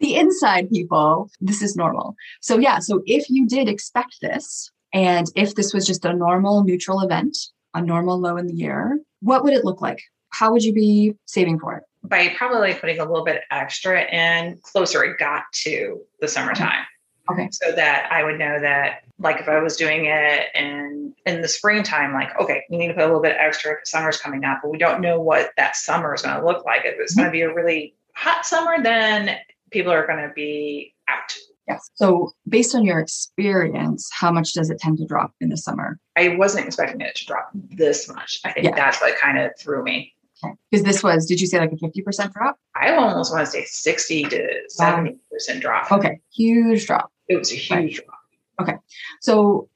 the 0.00 0.16
inside 0.16 0.70
people, 0.70 1.30
this 1.40 1.62
is 1.62 1.76
normal. 1.76 2.14
So, 2.40 2.58
yeah, 2.58 2.78
so 2.78 3.02
if 3.06 3.28
you 3.28 3.46
did 3.46 3.68
expect 3.68 4.18
this, 4.20 4.70
and 4.92 5.30
if 5.34 5.54
this 5.54 5.74
was 5.74 5.86
just 5.86 6.04
a 6.04 6.12
normal 6.12 6.64
neutral 6.64 7.00
event, 7.00 7.36
a 7.74 7.82
normal 7.82 8.18
low 8.18 8.36
in 8.36 8.46
the 8.46 8.54
year, 8.54 9.00
what 9.20 9.44
would 9.44 9.52
it 9.52 9.64
look 9.64 9.80
like? 9.80 10.02
How 10.30 10.52
would 10.52 10.62
you 10.62 10.72
be 10.72 11.14
saving 11.26 11.58
for 11.58 11.76
it? 11.76 11.84
By 12.02 12.28
probably 12.36 12.74
putting 12.74 13.00
a 13.00 13.04
little 13.04 13.24
bit 13.24 13.42
extra 13.50 14.04
in 14.04 14.58
closer 14.62 15.04
it 15.04 15.18
got 15.18 15.44
to 15.64 16.00
the 16.20 16.28
summertime. 16.28 16.84
Okay. 17.30 17.48
So 17.52 17.72
that 17.72 18.08
I 18.10 18.24
would 18.24 18.38
know 18.38 18.58
that, 18.60 19.02
like, 19.18 19.38
if 19.38 19.48
I 19.48 19.58
was 19.58 19.76
doing 19.76 20.06
it 20.06 20.46
in 20.54 21.14
in 21.26 21.42
the 21.42 21.48
springtime, 21.48 22.14
like, 22.14 22.38
okay, 22.40 22.64
you 22.70 22.78
need 22.78 22.88
to 22.88 22.94
put 22.94 23.02
a 23.02 23.06
little 23.06 23.20
bit 23.20 23.36
extra 23.38 23.72
because 23.72 23.90
summer's 23.90 24.18
coming 24.18 24.44
up, 24.44 24.60
but 24.62 24.70
we 24.70 24.78
don't 24.78 25.02
know 25.02 25.20
what 25.20 25.50
that 25.58 25.76
summer 25.76 26.14
is 26.14 26.22
going 26.22 26.38
to 26.38 26.46
look 26.46 26.64
like. 26.64 26.82
If 26.84 26.94
it's 26.98 27.12
mm-hmm. 27.12 27.20
going 27.22 27.32
to 27.32 27.32
be 27.32 27.42
a 27.42 27.52
really 27.52 27.94
hot 28.14 28.46
summer, 28.46 28.82
then 28.82 29.36
people 29.70 29.92
are 29.92 30.06
going 30.06 30.26
to 30.26 30.32
be 30.34 30.94
out. 31.08 31.34
Yes. 31.66 31.90
So, 31.94 32.32
based 32.48 32.74
on 32.74 32.84
your 32.84 32.98
experience, 32.98 34.08
how 34.12 34.32
much 34.32 34.54
does 34.54 34.70
it 34.70 34.78
tend 34.78 34.98
to 34.98 35.06
drop 35.06 35.32
in 35.40 35.50
the 35.50 35.56
summer? 35.56 35.98
I 36.16 36.36
wasn't 36.36 36.66
expecting 36.66 37.00
it 37.02 37.14
to 37.16 37.26
drop 37.26 37.50
this 37.54 38.08
much. 38.08 38.40
I 38.44 38.52
think 38.52 38.64
yeah. 38.64 38.74
that's 38.74 39.00
what 39.00 39.18
kind 39.18 39.38
of 39.38 39.50
threw 39.58 39.84
me. 39.84 40.14
Okay. 40.42 40.54
Because 40.70 40.84
this 40.84 41.02
was, 41.02 41.26
did 41.26 41.40
you 41.40 41.46
say 41.46 41.58
like 41.58 41.72
a 41.72 41.76
50% 41.76 42.32
drop? 42.32 42.58
I 42.74 42.94
almost 42.94 43.32
want 43.32 43.44
to 43.44 43.50
say 43.50 43.64
60 43.64 44.24
to 44.24 44.48
70% 44.80 45.18
drop. 45.60 45.92
Okay. 45.92 46.20
Huge 46.32 46.86
drop. 46.86 47.12
It 47.26 47.36
was 47.36 47.52
a 47.52 47.56
huge 47.56 47.98
right. 47.98 48.06
drop. 48.06 48.18
Okay. 48.60 48.78
So, 49.20 49.68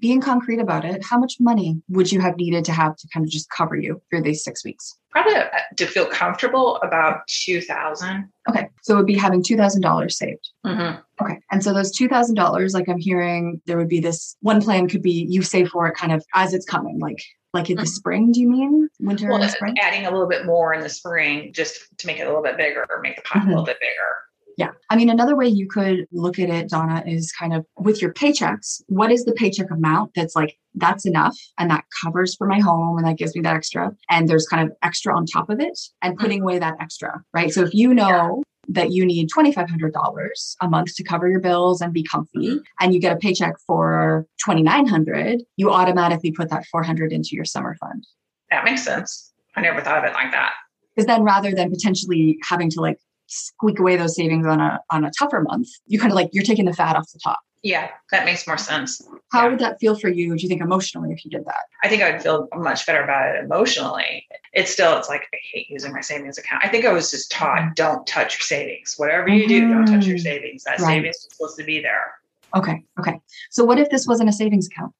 being 0.00 0.20
concrete 0.20 0.58
about 0.58 0.84
it, 0.84 1.04
how 1.04 1.18
much 1.18 1.36
money 1.40 1.80
would 1.88 2.10
you 2.10 2.20
have 2.20 2.36
needed 2.36 2.64
to 2.66 2.72
have 2.72 2.96
to 2.96 3.08
kind 3.12 3.24
of 3.24 3.30
just 3.30 3.48
cover 3.50 3.76
you 3.76 4.00
through 4.10 4.22
these 4.22 4.42
six 4.42 4.64
weeks? 4.64 4.96
Probably 5.10 5.34
uh, 5.34 5.48
to 5.76 5.86
feel 5.86 6.06
comfortable 6.06 6.76
about 6.76 7.26
2000 7.26 8.28
Okay. 8.48 8.68
So 8.82 8.94
it 8.94 8.96
would 8.96 9.06
be 9.06 9.16
having 9.16 9.42
$2,000 9.42 10.10
saved. 10.10 10.48
Mm-hmm. 10.66 11.00
Okay. 11.22 11.38
And 11.50 11.62
so 11.62 11.72
those 11.72 11.96
$2,000, 11.96 12.74
like 12.74 12.88
I'm 12.88 12.98
hearing 12.98 13.60
there 13.66 13.76
would 13.76 13.88
be 13.88 14.00
this 14.00 14.36
one 14.40 14.60
plan 14.60 14.88
could 14.88 15.02
be 15.02 15.26
you 15.28 15.42
save 15.42 15.68
for 15.68 15.86
it 15.86 15.94
kind 15.94 16.12
of 16.12 16.24
as 16.34 16.54
it's 16.54 16.64
coming, 16.64 16.98
like 16.98 17.22
like 17.52 17.68
in 17.68 17.76
the 17.76 17.82
mm-hmm. 17.82 17.88
spring, 17.88 18.32
do 18.32 18.40
you 18.40 18.48
mean 18.48 18.88
winter 19.00 19.28
well, 19.28 19.42
and 19.42 19.50
spring? 19.50 19.76
Adding 19.80 20.06
a 20.06 20.10
little 20.10 20.28
bit 20.28 20.46
more 20.46 20.72
in 20.72 20.82
the 20.82 20.88
spring 20.88 21.52
just 21.52 21.80
to 21.98 22.06
make 22.06 22.20
it 22.20 22.22
a 22.22 22.26
little 22.26 22.42
bit 22.42 22.56
bigger 22.56 22.86
or 22.88 23.00
make 23.00 23.16
the 23.16 23.22
pot 23.22 23.38
mm-hmm. 23.38 23.48
a 23.48 23.50
little 23.50 23.64
bit 23.64 23.80
bigger. 23.80 24.16
Yeah. 24.60 24.72
I 24.90 24.96
mean, 24.96 25.08
another 25.08 25.34
way 25.36 25.48
you 25.48 25.66
could 25.66 26.04
look 26.12 26.38
at 26.38 26.50
it, 26.50 26.68
Donna, 26.68 27.02
is 27.06 27.32
kind 27.32 27.54
of 27.54 27.64
with 27.78 28.02
your 28.02 28.12
paychecks. 28.12 28.82
What 28.88 29.10
is 29.10 29.24
the 29.24 29.32
paycheck 29.32 29.70
amount 29.70 30.10
that's 30.14 30.36
like, 30.36 30.58
that's 30.74 31.06
enough 31.06 31.34
and 31.58 31.70
that 31.70 31.84
covers 32.02 32.34
for 32.34 32.46
my 32.46 32.60
home 32.60 32.98
and 32.98 33.06
that 33.06 33.16
gives 33.16 33.34
me 33.34 33.40
that 33.40 33.56
extra? 33.56 33.90
And 34.10 34.28
there's 34.28 34.46
kind 34.46 34.68
of 34.68 34.76
extra 34.82 35.16
on 35.16 35.24
top 35.24 35.48
of 35.48 35.60
it 35.60 35.80
and 36.02 36.12
mm-hmm. 36.12 36.22
putting 36.22 36.42
away 36.42 36.58
that 36.58 36.74
extra, 36.78 37.22
right? 37.32 37.50
So 37.50 37.62
if 37.62 37.72
you 37.72 37.94
know 37.94 38.42
that 38.68 38.92
you 38.92 39.06
need 39.06 39.30
$2,500 39.34 40.56
a 40.60 40.68
month 40.68 40.94
to 40.94 41.04
cover 41.04 41.30
your 41.30 41.40
bills 41.40 41.80
and 41.80 41.94
be 41.94 42.02
comfy, 42.02 42.48
mm-hmm. 42.50 42.58
and 42.80 42.92
you 42.92 43.00
get 43.00 43.16
a 43.16 43.18
paycheck 43.18 43.54
for 43.66 44.26
2,900, 44.44 45.40
you 45.56 45.70
automatically 45.70 46.32
put 46.32 46.50
that 46.50 46.66
400 46.66 47.14
into 47.14 47.30
your 47.32 47.46
summer 47.46 47.78
fund. 47.80 48.06
That 48.50 48.66
makes 48.66 48.84
sense. 48.84 49.32
I 49.56 49.62
never 49.62 49.80
thought 49.80 49.96
of 49.96 50.04
it 50.04 50.12
like 50.12 50.32
that. 50.32 50.52
Because 50.94 51.06
then 51.06 51.22
rather 51.22 51.52
than 51.52 51.70
potentially 51.70 52.38
having 52.46 52.68
to 52.72 52.82
like 52.82 52.98
squeak 53.30 53.78
away 53.78 53.96
those 53.96 54.16
savings 54.16 54.46
on 54.46 54.60
a 54.60 54.80
on 54.90 55.04
a 55.04 55.10
tougher 55.18 55.40
month, 55.42 55.68
you 55.86 55.98
kind 55.98 56.12
of 56.12 56.16
like 56.16 56.30
you're 56.32 56.44
taking 56.44 56.66
the 56.66 56.72
fat 56.72 56.96
off 56.96 57.10
the 57.12 57.18
top. 57.18 57.40
Yeah, 57.62 57.90
that 58.10 58.24
makes 58.24 58.46
more 58.46 58.56
sense. 58.56 59.02
How 59.32 59.42
yeah. 59.42 59.48
would 59.50 59.58
that 59.58 59.78
feel 59.80 59.94
for 59.94 60.08
you? 60.08 60.34
Do 60.34 60.42
you 60.42 60.48
think 60.48 60.62
emotionally 60.62 61.12
if 61.12 61.24
you 61.24 61.30
did 61.30 61.44
that? 61.44 61.64
I 61.82 61.88
think 61.88 62.02
I'd 62.02 62.22
feel 62.22 62.48
much 62.54 62.86
better 62.86 63.02
about 63.02 63.34
it 63.34 63.44
emotionally. 63.44 64.26
It's 64.54 64.72
still, 64.72 64.96
it's 64.96 65.10
like 65.10 65.28
I 65.34 65.36
hate 65.52 65.68
using 65.68 65.92
my 65.92 66.00
savings 66.00 66.38
account. 66.38 66.64
I 66.64 66.68
think 66.68 66.86
I 66.86 66.92
was 66.92 67.10
just 67.10 67.30
taught 67.30 67.58
mm-hmm. 67.58 67.72
don't 67.74 68.06
touch 68.06 68.38
your 68.38 68.44
savings. 68.44 68.94
Whatever 68.96 69.28
you 69.28 69.46
do, 69.46 69.68
don't 69.68 69.84
touch 69.84 70.06
your 70.06 70.16
mm-hmm. 70.16 70.22
savings. 70.22 70.64
That 70.64 70.80
right. 70.80 70.96
savings 70.96 71.16
is 71.16 71.28
supposed 71.32 71.58
to 71.58 71.64
be 71.64 71.80
there. 71.80 72.14
Okay. 72.56 72.82
Okay. 72.98 73.20
So 73.50 73.64
what 73.64 73.78
if 73.78 73.90
this 73.90 74.06
wasn't 74.06 74.30
a 74.30 74.32
savings 74.32 74.66
account? 74.66 74.94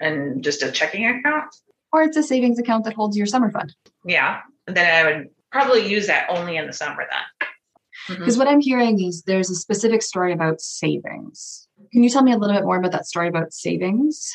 And 0.00 0.42
just 0.42 0.64
a 0.64 0.72
checking 0.72 1.06
account? 1.06 1.54
Or 1.92 2.02
it's 2.02 2.16
a 2.16 2.22
savings 2.24 2.58
account 2.58 2.84
that 2.84 2.94
holds 2.94 3.16
your 3.16 3.26
summer 3.26 3.50
fund. 3.52 3.76
Yeah. 4.04 4.40
Then 4.66 5.06
I 5.06 5.08
would 5.08 5.30
probably 5.52 5.86
use 5.88 6.08
that 6.08 6.28
only 6.30 6.56
in 6.56 6.66
the 6.66 6.72
summer 6.72 7.06
then. 7.08 7.41
Because 8.08 8.34
mm-hmm. 8.34 8.38
what 8.38 8.48
I'm 8.48 8.60
hearing 8.60 9.02
is 9.02 9.22
there's 9.22 9.50
a 9.50 9.54
specific 9.54 10.02
story 10.02 10.32
about 10.32 10.60
savings. 10.60 11.68
Can 11.92 12.02
you 12.02 12.10
tell 12.10 12.22
me 12.22 12.32
a 12.32 12.38
little 12.38 12.56
bit 12.56 12.64
more 12.64 12.76
about 12.76 12.92
that 12.92 13.06
story 13.06 13.28
about 13.28 13.52
savings? 13.52 14.32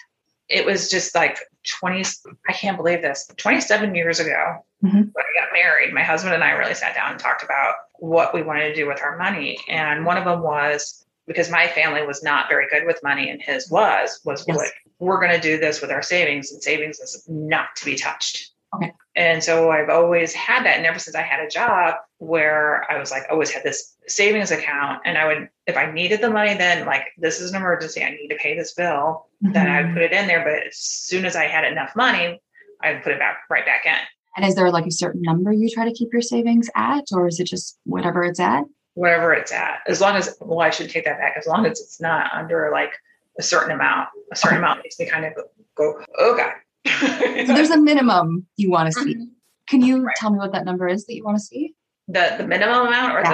It 0.50 0.66
was 0.66 0.90
just 0.90 1.14
like 1.14 1.40
20, 1.68 2.04
I 2.48 2.54
can't 2.54 2.78
believe 2.78 3.02
this, 3.02 3.30
27 3.38 3.96
years 3.96 4.20
ago 4.20 4.64
mm-hmm. 4.84 4.98
when 4.98 5.06
I 5.18 5.42
got 5.42 5.54
married, 5.54 5.94
my 5.94 6.04
husband 6.04 6.34
and 6.34 6.44
I 6.44 6.52
really 6.52 6.74
sat 6.74 6.96
down 6.96 7.12
and 7.12 7.20
talked 7.20 7.44
about 7.44 7.76
what 8.00 8.34
we 8.34 8.44
wanted 8.44 8.70
to 8.70 8.76
do 8.76 8.88
with 8.88 9.02
our 9.02 9.18
money. 9.18 9.58
And 9.68 10.06
one 10.06 10.18
of 10.18 10.24
them 10.24 10.42
was 10.42 11.06
because 11.26 11.50
my 11.50 11.68
family 11.68 12.06
was 12.06 12.24
not 12.24 12.48
very 12.48 12.68
good 12.70 12.86
with 12.86 13.02
money 13.04 13.30
and 13.30 13.42
his 13.42 13.70
was, 13.70 14.22
was 14.24 14.46
Yes. 14.48 14.56
what 14.56 14.72
we're 15.00 15.20
going 15.20 15.34
to 15.34 15.42
do 15.42 15.58
this 15.58 15.82
with 15.82 15.92
our 15.92 16.02
savings 16.02 16.52
and 16.52 16.64
savings 16.64 17.00
is 17.00 17.26
not 17.28 17.76
to 17.76 17.86
be 17.86 17.96
touched. 17.96 18.52
Okay. 18.74 18.94
And 19.18 19.44
so 19.44 19.72
I've 19.72 19.90
always 19.90 20.32
had 20.34 20.64
that. 20.66 20.78
And 20.78 20.86
ever 20.86 21.00
since 21.00 21.16
I 21.16 21.24
had 21.24 21.40
a 21.40 21.50
job 21.50 21.96
where 22.20 22.90
I 22.92 23.00
was 23.00 23.10
like, 23.10 23.24
I 23.24 23.34
always 23.34 23.50
had 23.50 23.64
this 23.64 23.96
savings 24.08 24.52
account. 24.52 25.02
And 25.06 25.18
I 25.18 25.26
would, 25.26 25.50
if 25.66 25.76
I 25.76 25.92
needed 25.92 26.22
the 26.22 26.30
money, 26.30 26.54
then 26.54 26.86
like, 26.86 27.04
this 27.18 27.42
is 27.42 27.50
an 27.52 27.58
emergency. 27.58 28.04
I 28.04 28.12
need 28.12 28.28
to 28.30 28.36
pay 28.36 28.56
this 28.56 28.74
bill. 28.76 29.26
Then 29.42 29.68
I 29.68 29.82
would 29.82 29.90
Mhm. 29.90 29.94
put 29.96 30.04
it 30.04 30.12
in 30.14 30.28
there. 30.28 30.44
But 30.44 30.68
as 30.68 30.78
soon 30.78 31.26
as 31.26 31.36
I 31.36 31.46
had 31.48 31.66
enough 31.66 31.96
money, 31.96 32.40
I'd 32.82 33.04
put 33.04 33.12
it 33.12 33.20
back 33.20 33.40
right 33.50 33.66
back 33.66 33.86
in. 33.88 33.98
And 34.36 34.46
is 34.46 34.54
there 34.54 34.70
like 34.70 34.86
a 34.86 34.92
certain 34.92 35.24
number 35.24 35.52
you 35.52 35.68
try 35.68 35.84
to 35.86 35.92
keep 35.94 36.14
your 36.14 36.22
savings 36.22 36.70
at, 36.76 37.06
or 37.12 37.28
is 37.28 37.40
it 37.40 37.46
just 37.48 37.80
whatever 37.86 38.24
it's 38.24 38.40
at? 38.40 38.64
whatever 38.94 39.32
it's 39.32 39.52
at. 39.52 39.82
As 39.88 40.02
long 40.02 40.16
as, 40.16 40.36
well, 40.42 40.60
I 40.60 40.72
should 40.72 40.90
take 40.90 41.06
that 41.06 41.20
back. 41.20 41.36
As 41.38 41.46
long 41.46 41.68
as 41.68 41.80
it's 41.80 42.02
not 42.02 42.32
under 42.34 42.72
like 42.72 42.94
a 43.38 43.44
certain 43.44 43.72
amount, 43.72 44.10
a 44.32 44.36
certain 44.36 44.58
amount 44.58 44.82
makes 44.82 44.98
me 45.00 45.06
kind 45.06 45.24
of 45.24 45.36
go, 45.36 45.44
go 45.76 46.04
oh 46.18 46.36
God. 46.36 46.54
So 47.48 47.54
there's 47.54 47.70
a 47.70 47.78
minimum 47.80 48.46
you 48.58 48.70
want 48.72 48.92
to 48.94 49.00
see. 49.02 49.16
Mhm. 49.16 49.28
Can 49.70 49.82
you 49.82 50.04
Right. 50.04 50.16
tell 50.18 50.32
me 50.32 50.38
what 50.40 50.52
that 50.54 50.66
number 50.66 50.88
is 50.88 51.06
that 51.06 51.16
you 51.16 51.24
want 51.24 51.38
to 51.38 51.44
see? 51.44 51.74
the, 52.10 52.36
the 52.38 52.48
minimum 52.48 52.88
amount 52.88 53.14
or 53.16 53.20
Yeah. 53.22 53.32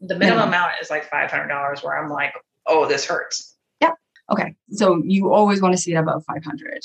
the, 0.00 0.08
the 0.08 0.14
minimum 0.18 0.40
Minimum. 0.40 0.48
amount 0.48 0.72
is 0.82 0.90
like 0.90 1.08
$500 1.10 1.82
where 1.82 1.96
I'm 1.98 2.10
like, 2.10 2.34
oh, 2.66 2.86
this 2.86 3.06
hurts. 3.06 3.56
Yep. 3.80 3.94
Okay. 4.30 4.54
So 4.72 5.00
you 5.06 5.32
always 5.32 5.62
want 5.62 5.74
to 5.74 5.80
see 5.80 5.92
it 5.92 5.96
above 5.96 6.22
500. 6.26 6.82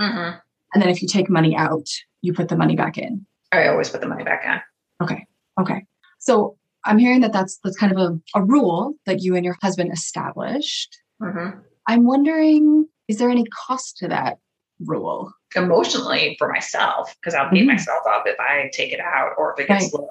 Mhm. 0.00 0.40
And 0.74 0.82
then 0.82 0.88
if 0.88 1.02
you 1.02 1.08
take 1.08 1.28
money 1.28 1.56
out, 1.56 1.88
you 2.22 2.32
put 2.32 2.48
the 2.48 2.56
money 2.56 2.76
back 2.76 2.98
in. 2.98 3.26
I 3.50 3.66
always 3.66 3.90
put 3.90 4.00
the 4.00 4.06
money 4.06 4.22
back 4.22 4.44
in. 4.44 5.04
Okay. 5.04 5.26
Okay. 5.60 5.84
So 6.20 6.56
I'm 6.84 6.98
hearing 6.98 7.20
that 7.22 7.32
that's 7.32 7.58
that's 7.64 7.76
kind 7.76 7.90
of 7.90 7.98
a, 7.98 8.38
a 8.38 8.44
rule 8.44 8.94
that 9.06 9.22
you 9.22 9.34
and 9.34 9.44
your 9.44 9.56
husband 9.62 9.92
established. 9.92 10.96
Mhm. 11.20 11.62
I'm 11.88 12.04
wondering, 12.04 12.86
is 13.08 13.18
there 13.18 13.30
any 13.30 13.44
cost 13.66 13.96
to 13.98 14.08
that 14.08 14.38
rule? 14.84 15.32
Emotionally 15.54 16.36
for 16.38 16.48
myself, 16.48 17.14
because 17.20 17.34
I'll 17.34 17.50
beat 17.50 17.64
Mhm. 17.64 17.68
myself 17.68 18.00
up 18.08 18.24
if 18.26 18.38
I 18.38 18.70
take 18.72 18.92
it 18.92 19.00
out 19.00 19.32
or 19.38 19.52
if 19.54 19.60
it 19.60 19.68
gets 19.68 19.84
Right. 19.86 19.94
low. 20.02 20.08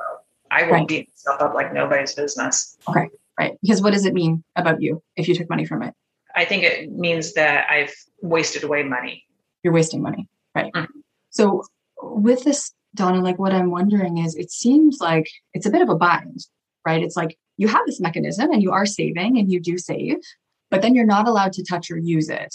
I 0.51 0.63
will 0.63 0.71
Right. 0.71 0.87
beat 0.87 1.09
myself 1.09 1.41
up 1.41 1.53
like 1.53 1.73
nobody's 1.73 2.13
business. 2.13 2.77
Okay, 2.87 3.09
right. 3.39 3.57
Because 3.61 3.81
what 3.81 3.93
does 3.93 4.05
it 4.05 4.13
mean 4.13 4.43
about 4.55 4.81
you 4.81 5.01
if 5.15 5.27
you 5.27 5.35
took 5.35 5.49
money 5.49 5.65
from 5.65 5.83
it? 5.83 5.93
I 6.35 6.45
think 6.45 6.63
it 6.63 6.91
means 6.91 7.33
that 7.33 7.69
I've 7.69 7.93
wasted 8.21 8.63
away 8.63 8.83
money. 8.83 9.23
You're 9.63 9.73
wasting 9.73 10.01
money. 10.01 10.27
Right. 10.53 10.71
Mhm. 10.73 10.87
So 11.29 11.63
with 12.01 12.43
this, 12.43 12.73
Donna, 12.93 13.21
like 13.21 13.37
what 13.39 13.53
I'm 13.53 13.71
wondering 13.71 14.17
is 14.19 14.35
it 14.35 14.51
seems 14.51 14.99
like 15.01 15.27
it's 15.53 15.65
a 15.65 15.69
bit 15.71 15.81
of 15.81 15.89
a 15.89 15.95
bind, 15.95 16.45
right? 16.85 17.03
It's 17.03 17.17
like 17.17 17.37
you 17.57 17.67
have 17.67 17.85
this 17.85 17.99
mechanism 17.99 18.51
and 18.51 18.61
you 18.61 18.71
are 18.71 18.85
saving 18.85 19.37
and 19.37 19.51
you 19.51 19.59
do 19.59 19.77
save, 19.77 20.17
but 20.69 20.81
then 20.81 20.95
you're 20.95 21.05
not 21.05 21.27
allowed 21.27 21.53
to 21.53 21.63
touch 21.63 21.89
or 21.91 21.97
use 21.97 22.29
it. 22.29 22.53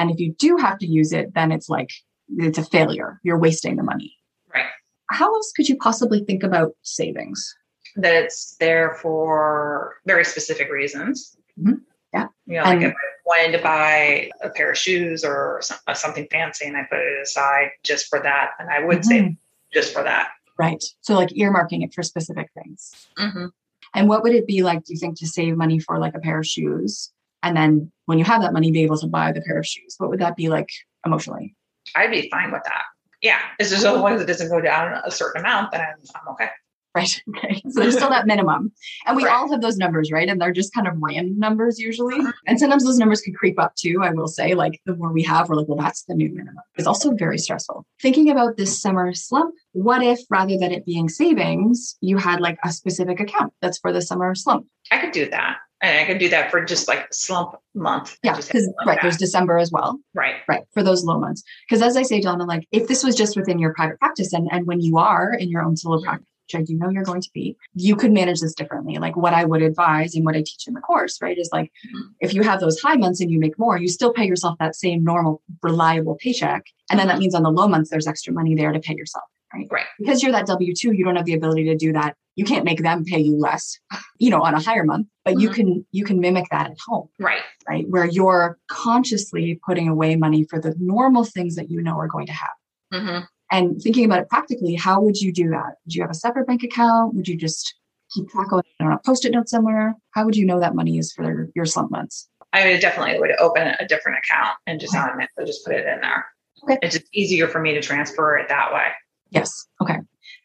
And 0.00 0.10
if 0.10 0.18
you 0.18 0.32
do 0.38 0.56
have 0.56 0.78
to 0.78 0.86
use 0.86 1.12
it, 1.12 1.34
then 1.34 1.52
it's 1.52 1.68
like 1.68 1.90
it's 2.38 2.56
a 2.56 2.64
failure. 2.64 3.20
You're 3.22 3.38
wasting 3.38 3.76
the 3.76 3.82
money. 3.82 4.16
Right. 4.54 4.64
How 5.10 5.26
else 5.34 5.52
could 5.54 5.68
you 5.68 5.76
possibly 5.76 6.24
think 6.24 6.42
about 6.42 6.72
savings? 6.82 7.54
that 7.96 8.14
it's 8.14 8.54
there 8.60 8.94
for 9.02 9.96
very 10.06 10.24
specific 10.24 10.70
reasons. 10.70 11.36
Mhm. 11.60 11.80
Yeah. 12.14 12.28
You 12.46 12.58
know, 12.58 12.62
like 12.62 12.82
if 12.82 12.92
I 12.92 13.06
wanted 13.26 13.56
to 13.56 13.62
buy 13.64 14.30
a 14.42 14.48
pair 14.50 14.70
of 14.70 14.78
shoes 14.78 15.24
or 15.24 15.58
some, 15.60 15.78
uh, 15.88 15.94
something 15.94 16.28
fancy 16.30 16.66
and 16.66 16.76
I 16.76 16.84
put 16.84 17.00
it 17.00 17.20
aside 17.20 17.70
just 17.82 18.06
for 18.06 18.20
that, 18.20 18.50
and 18.60 18.70
I 18.70 18.78
would 18.84 19.04
save 19.04 19.24
Mhm. 19.24 19.36
just 19.72 19.92
for 19.92 20.04
that. 20.04 20.30
Right. 20.56 20.82
So 21.00 21.14
like 21.14 21.30
earmarking 21.30 21.82
it 21.82 21.92
for 21.92 22.04
specific 22.04 22.48
things. 22.54 22.92
Mm-hmm. 23.18 23.46
And 23.94 24.08
what 24.08 24.22
would 24.22 24.34
it 24.34 24.46
be 24.46 24.62
like, 24.62 24.84
do 24.84 24.92
you 24.92 24.98
think, 25.00 25.18
to 25.18 25.26
save 25.26 25.56
money 25.56 25.80
for 25.80 25.98
like 25.98 26.14
a 26.14 26.20
pair 26.20 26.38
of 26.38 26.46
shoes? 26.46 27.12
And 27.42 27.56
then 27.56 27.90
when 28.06 28.18
you 28.18 28.24
have 28.24 28.42
that 28.42 28.52
money, 28.52 28.70
be 28.70 28.82
able 28.82 28.98
to 28.98 29.06
buy 29.06 29.32
the 29.32 29.40
pair 29.40 29.58
of 29.58 29.66
shoes? 29.66 29.94
What 29.98 30.10
would 30.10 30.20
that 30.20 30.36
be 30.36 30.48
like 30.48 30.68
emotionally? 31.06 31.54
I'd 31.96 32.10
be 32.10 32.28
fine 32.30 32.52
with 32.52 32.62
that. 32.64 32.82
Yeah. 33.22 33.38
It's 33.58 33.70
just 33.70 33.84
as 33.84 33.96
long 34.00 34.12
as 34.14 34.20
it 34.22 34.26
doesn't 34.26 34.48
go 34.48 34.60
down 34.60 35.00
a 35.04 35.10
certain 35.10 35.40
amount, 35.40 35.72
then 35.72 35.80
I'm, 35.80 35.96
I'm 36.14 36.28
okay. 36.32 36.48
Right. 36.94 37.22
Okay. 37.36 37.62
So 37.70 37.80
there's 37.80 37.94
still 37.94 38.10
that 38.10 38.26
minimum. 38.26 38.72
And 39.06 39.16
we 39.16 39.24
Right. 39.24 39.32
all 39.32 39.48
have 39.50 39.60
those 39.60 39.76
numbers, 39.76 40.10
right? 40.10 40.28
And 40.28 40.40
they're 40.40 40.52
just 40.52 40.74
kind 40.74 40.88
of 40.88 40.94
random 40.96 41.38
numbers 41.38 41.78
usually. 41.78 42.16
Uh-huh. 42.18 42.32
And 42.48 42.58
sometimes 42.58 42.84
those 42.84 42.98
numbers 42.98 43.20
can 43.20 43.32
creep 43.32 43.58
up 43.60 43.74
too. 43.76 44.00
I 44.02 44.10
will 44.10 44.26
say, 44.26 44.54
like 44.54 44.80
the 44.86 44.96
more 44.96 45.12
we 45.12 45.22
have, 45.22 45.48
we're 45.48 45.54
like, 45.54 45.68
well, 45.68 45.78
that's 45.78 46.02
the 46.04 46.14
new 46.14 46.28
minimum. 46.28 46.56
It's 46.76 46.88
also 46.88 47.12
very 47.14 47.38
stressful. 47.38 47.86
Thinking 48.02 48.28
about 48.30 48.56
this 48.56 48.80
summer 48.82 49.14
slump, 49.14 49.54
what 49.72 50.02
if 50.02 50.18
rather 50.30 50.58
than 50.58 50.72
it 50.72 50.84
being 50.84 51.08
savings, 51.08 51.96
you 52.00 52.16
had 52.18 52.40
like 52.40 52.58
a 52.64 52.72
specific 52.72 53.20
account 53.20 53.52
that's 53.62 53.78
for 53.78 53.92
the 53.92 54.02
summer 54.02 54.34
slump? 54.34 54.66
I 54.90 54.98
could 54.98 55.12
do 55.12 55.30
that. 55.30 55.58
And 55.82 55.98
I 55.98 56.04
can 56.04 56.18
do 56.18 56.28
that 56.28 56.50
for 56.50 56.62
just 56.64 56.88
like 56.88 57.12
slump 57.12 57.54
month. 57.74 58.18
Yeah. 58.22 58.36
Because 58.36 58.70
right, 58.86 58.96
that. 58.96 58.98
there's 59.02 59.16
December 59.16 59.58
as 59.58 59.72
well. 59.72 59.98
right. 60.14 60.34
Right. 60.48 60.62
For 60.74 60.82
those 60.82 61.04
low 61.04 61.18
months. 61.18 61.42
Because 61.68 61.82
as 61.82 61.96
I 61.96 62.02
say, 62.02 62.20
Donna, 62.20 62.44
like 62.44 62.66
if 62.70 62.86
this 62.88 63.02
was 63.02 63.16
just 63.16 63.36
within 63.36 63.58
your 63.58 63.72
private 63.74 63.98
practice 63.98 64.32
and, 64.32 64.48
and 64.52 64.66
when 64.66 64.80
you 64.80 64.98
are 64.98 65.32
in 65.32 65.48
your 65.48 65.62
own 65.62 65.76
solo 65.76 66.02
practice, 66.02 66.26
which 66.52 66.60
I 66.60 66.64
do 66.64 66.76
know 66.76 66.90
you're 66.90 67.04
going 67.04 67.22
to 67.22 67.30
be, 67.32 67.56
you 67.74 67.94
could 67.96 68.12
manage 68.12 68.40
this 68.40 68.54
differently. 68.54 68.98
Like 68.98 69.16
what 69.16 69.32
I 69.32 69.44
would 69.44 69.62
advise 69.62 70.14
and 70.14 70.24
what 70.24 70.34
I 70.36 70.40
teach 70.40 70.64
in 70.66 70.74
the 70.74 70.80
course, 70.80 71.16
right, 71.22 71.38
is 71.38 71.48
like 71.52 71.70
Mhm. 71.86 72.00
if 72.20 72.34
you 72.34 72.42
have 72.42 72.60
those 72.60 72.78
high 72.80 72.96
months 72.96 73.20
and 73.20 73.30
you 73.30 73.38
make 73.38 73.58
more, 73.58 73.78
you 73.78 73.88
still 73.88 74.12
pay 74.12 74.26
yourself 74.26 74.58
that 74.58 74.74
same 74.74 75.02
normal, 75.04 75.42
reliable 75.62 76.16
paycheck. 76.20 76.64
And 76.90 76.98
then 76.98 77.06
that 77.08 77.18
means 77.18 77.34
on 77.34 77.42
the 77.44 77.50
low 77.50 77.68
months, 77.68 77.88
there's 77.88 78.06
extra 78.08 78.32
money 78.34 78.54
there 78.54 78.72
to 78.72 78.80
pay 78.80 78.94
yourself. 78.96 79.24
Right. 79.54 79.66
Right. 79.70 79.86
Because 79.98 80.22
you're 80.22 80.32
that 80.32 80.46
W 80.46 80.74
2, 80.74 80.92
you 80.92 81.04
don't 81.04 81.16
have 81.16 81.24
the 81.24 81.34
ability 81.34 81.64
to 81.64 81.76
do 81.76 81.92
that. 81.92 82.16
You 82.40 82.46
can't 82.46 82.64
make 82.64 82.82
them 82.82 83.04
pay 83.04 83.18
you 83.20 83.36
less, 83.36 83.78
you 84.18 84.30
know, 84.30 84.40
on 84.40 84.54
a 84.54 84.60
higher 84.60 84.82
month, 84.82 85.08
but 85.26 85.38
you 85.38 85.50
Mhm. 85.50 85.54
can 85.54 85.86
you 85.92 86.04
can 86.06 86.20
mimic 86.20 86.46
that 86.50 86.70
at 86.70 86.78
home 86.88 87.10
Right. 87.18 87.42
right? 87.68 87.86
Where 87.86 88.06
you're 88.06 88.58
consciously 88.68 89.60
putting 89.66 89.88
away 89.88 90.16
money 90.16 90.44
for 90.48 90.58
the 90.58 90.74
normal 90.78 91.24
things 91.24 91.54
that 91.56 91.70
you 91.70 91.82
know 91.82 91.98
are 91.98 92.08
going 92.08 92.26
to 92.28 92.32
happen. 92.32 92.56
hmm 92.92 93.18
And 93.50 93.78
thinking 93.82 94.06
about 94.06 94.20
it 94.22 94.30
practically, 94.30 94.74
how 94.74 95.02
would 95.02 95.18
you 95.20 95.34
do 95.34 95.50
that? 95.50 95.70
Would 95.84 95.94
you 95.94 96.00
have 96.00 96.10
a 96.10 96.14
separate 96.14 96.46
bank 96.46 96.62
account? 96.62 97.14
Would 97.14 97.28
you 97.28 97.36
just 97.36 97.74
keep 98.14 98.26
track 98.30 98.50
of 98.52 98.60
it 98.60 98.84
on 98.84 98.90
a 98.92 98.98
post-it 99.04 99.32
note 99.32 99.50
somewhere? 99.50 99.94
How 100.12 100.24
would 100.24 100.34
you 100.34 100.46
know 100.46 100.60
that 100.60 100.74
money 100.74 100.96
is 100.96 101.12
for 101.12 101.50
your 101.54 101.66
slump 101.66 101.90
months? 101.90 102.26
I 102.54 102.66
would 102.70 102.80
definitely 102.80 103.20
would 103.20 103.38
open 103.38 103.74
a 103.78 103.86
different 103.86 104.16
account 104.22 104.56
and 104.66 104.80
just 104.80 104.96
automatically 104.96 105.44
just 105.44 105.62
put 105.66 105.74
it 105.74 105.86
in 105.86 106.00
there. 106.00 106.24
Okay. 106.64 106.78
It's 106.80 106.94
just 106.96 107.06
easier 107.12 107.48
for 107.48 107.60
me 107.60 107.74
to 107.74 107.82
transfer 107.82 108.38
it 108.38 108.48
that 108.48 108.72
way. 108.72 108.86
Yes. 109.30 109.66
Okay. 109.82 109.98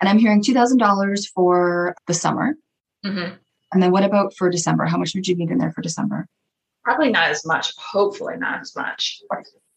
And 0.05 0.11
I'm 0.11 0.19
hearing 0.19 0.43
$2,000 0.43 1.27
for 1.33 1.95
the 2.05 2.13
summer. 2.13 2.55
hmm 3.03 3.29
And 3.73 3.81
then 3.81 3.89
what 3.91 4.03
about 4.03 4.35
for 4.37 4.51
December? 4.51 4.85
How 4.85 4.97
much 4.99 5.15
would 5.15 5.27
you 5.27 5.35
need 5.35 5.49
in 5.49 5.57
there 5.57 5.71
for 5.71 5.81
December? 5.81 6.27
Probably 6.83 7.09
not 7.09 7.29
as 7.31 7.43
much. 7.43 7.73
Hopefully 7.75 8.35
not 8.37 8.61
as 8.61 8.75
much. 8.75 9.19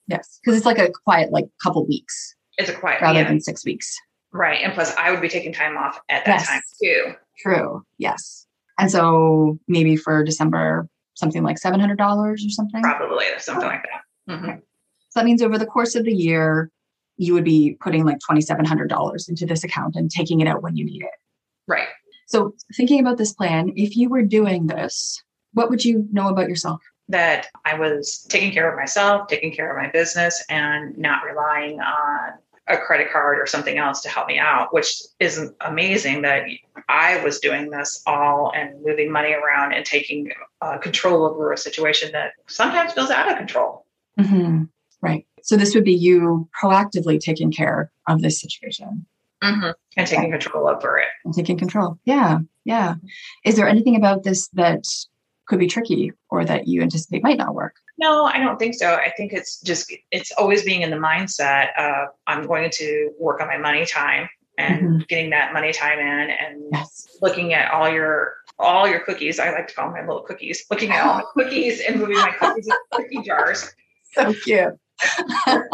Yes. 0.06 0.38
Because 0.44 0.58
it's 0.58 0.66
like 0.66 0.76
a 0.78 0.90
quiet, 1.04 1.32
like 1.32 1.46
couple 1.62 1.86
weeks 1.86 2.34
It's 2.58 2.68
a 2.68 2.74
quiet, 2.74 3.00
rather 3.00 3.20
yeah, 3.20 3.28
than 3.28 3.40
six 3.40 3.64
weeks. 3.64 3.96
right. 4.32 4.62
And 4.62 4.74
plus, 4.74 4.94
I 4.96 5.10
would 5.10 5.22
be 5.22 5.30
taking 5.30 5.54
time 5.54 5.78
off 5.78 5.98
at 6.10 6.26
that 6.26 6.40
Yes. 6.40 6.46
time 6.48 6.60
too. 6.82 7.12
True. 7.38 7.82
Yes. 7.96 8.46
And 8.78 8.90
so 8.90 9.58
maybe 9.66 9.96
for 9.96 10.22
December, 10.24 10.88
something 11.14 11.42
like 11.42 11.56
$700 11.58 11.98
or 11.98 12.36
something. 12.50 12.82
Probably 12.82 13.24
something 13.38 13.66
like 13.66 13.82
that. 14.26 14.40
hmm 14.40 14.50
So 15.08 15.20
that 15.20 15.24
means 15.24 15.40
over 15.40 15.56
the 15.56 15.64
course 15.64 15.94
of 15.94 16.04
the 16.04 16.12
year, 16.14 16.70
you 17.18 17.34
would 17.34 17.44
be 17.44 17.76
putting 17.80 18.04
like 18.04 18.18
$2,700 18.18 19.28
into 19.28 19.44
this 19.44 19.64
account 19.64 19.96
and 19.96 20.10
taking 20.10 20.40
it 20.40 20.48
out 20.48 20.62
when 20.62 20.76
you 20.76 20.84
need 20.84 21.02
it. 21.02 21.10
Right. 21.66 21.88
So 22.26 22.54
thinking 22.74 23.00
about 23.00 23.18
this 23.18 23.32
plan, 23.32 23.72
if 23.76 23.96
you 23.96 24.08
were 24.08 24.22
doing 24.22 24.66
this, 24.66 25.22
what 25.52 25.70
would 25.70 25.84
you 25.84 26.06
know 26.12 26.28
about 26.28 26.48
yourself? 26.48 26.80
That 27.08 27.48
I 27.64 27.78
was 27.78 28.26
taking 28.28 28.52
care 28.52 28.70
of 28.70 28.78
myself, 28.78 29.28
taking 29.28 29.52
care 29.52 29.70
of 29.70 29.82
my 29.82 29.90
business, 29.90 30.44
and 30.48 30.96
not 30.96 31.24
relying 31.24 31.80
on 31.80 32.32
a 32.68 32.76
credit 32.76 33.10
card 33.10 33.38
or 33.38 33.46
something 33.46 33.78
else 33.78 34.02
to 34.02 34.08
help 34.10 34.28
me 34.28 34.38
out, 34.38 34.74
which 34.74 35.00
is 35.20 35.50
amazing 35.62 36.22
that 36.22 36.44
I 36.88 37.22
was 37.24 37.40
doing 37.40 37.70
this 37.70 38.02
all 38.06 38.52
and 38.54 38.82
moving 38.84 39.10
money 39.10 39.32
around 39.32 39.72
and 39.72 39.84
taking 39.84 40.30
uh, 40.60 40.76
control 40.76 41.24
over 41.24 41.52
a 41.52 41.56
situation 41.56 42.12
that 42.12 42.32
sometimes 42.46 42.92
feels 42.92 43.10
out 43.10 43.30
of 43.30 43.38
control. 43.38 43.86
Mm-hmm. 44.20 44.64
Right. 45.00 45.26
So 45.42 45.56
this 45.56 45.74
would 45.74 45.84
be 45.84 45.92
you 45.94 46.48
proactively 46.62 47.18
taking 47.20 47.50
care 47.52 47.90
of 48.08 48.22
this 48.22 48.40
situation 48.40 49.06
hmm 49.42 49.70
And 49.96 50.06
taking 50.06 50.30
control 50.32 50.68
over 50.68 50.98
it. 50.98 51.08
and 51.24 51.32
taking 51.34 51.56
control. 51.58 51.98
Yeah. 52.04 52.38
Yeah. 52.64 52.94
Is 53.44 53.56
there 53.56 53.68
anything 53.68 53.94
about 53.96 54.24
this 54.24 54.48
that 54.54 54.84
could 55.46 55.58
be 55.60 55.66
tricky 55.68 56.12
or 56.30 56.44
that 56.44 56.66
you 56.68 56.82
anticipate 56.82 57.22
might 57.22 57.38
not 57.38 57.54
work? 57.54 57.74
No, 57.98 58.24
I 58.24 58.38
don't 58.38 58.58
think 58.58 58.74
so. 58.74 58.94
I 58.94 59.10
think 59.16 59.32
it's 59.32 59.60
just 59.60 59.92
it's 60.10 60.30
always 60.32 60.64
being 60.64 60.82
in 60.82 60.90
the 60.90 60.96
mindset 60.96 61.68
of 61.78 62.08
I'm 62.26 62.46
going 62.46 62.70
to 62.74 63.10
work 63.18 63.40
on 63.40 63.46
my 63.46 63.58
money 63.58 63.86
time 63.86 64.28
and 64.58 65.06
getting 65.08 65.30
that 65.30 65.52
money 65.52 65.72
time 65.72 65.98
in 66.00 66.30
and 66.30 66.62
Yes. 66.72 67.06
looking 67.22 67.54
at 67.54 67.70
all 67.72 67.88
your 67.88 68.34
all 68.58 68.88
your 68.88 69.00
cookies. 69.00 69.38
I 69.38 69.52
like 69.52 69.68
to 69.68 69.74
call 69.74 69.86
them 69.86 69.94
my 69.94 70.00
little 70.06 70.22
cookies. 70.22 70.64
Looking 70.70 70.90
at 70.90 71.06
all 71.06 71.14
my 71.14 71.24
cookies 71.44 71.80
and 71.80 72.00
moving 72.00 72.16
my 72.16 72.32
cookies 72.32 72.66
in 72.66 72.74
cookie 72.92 73.22
jars. 73.22 73.72
So 74.12 74.34
cute. 74.34 74.74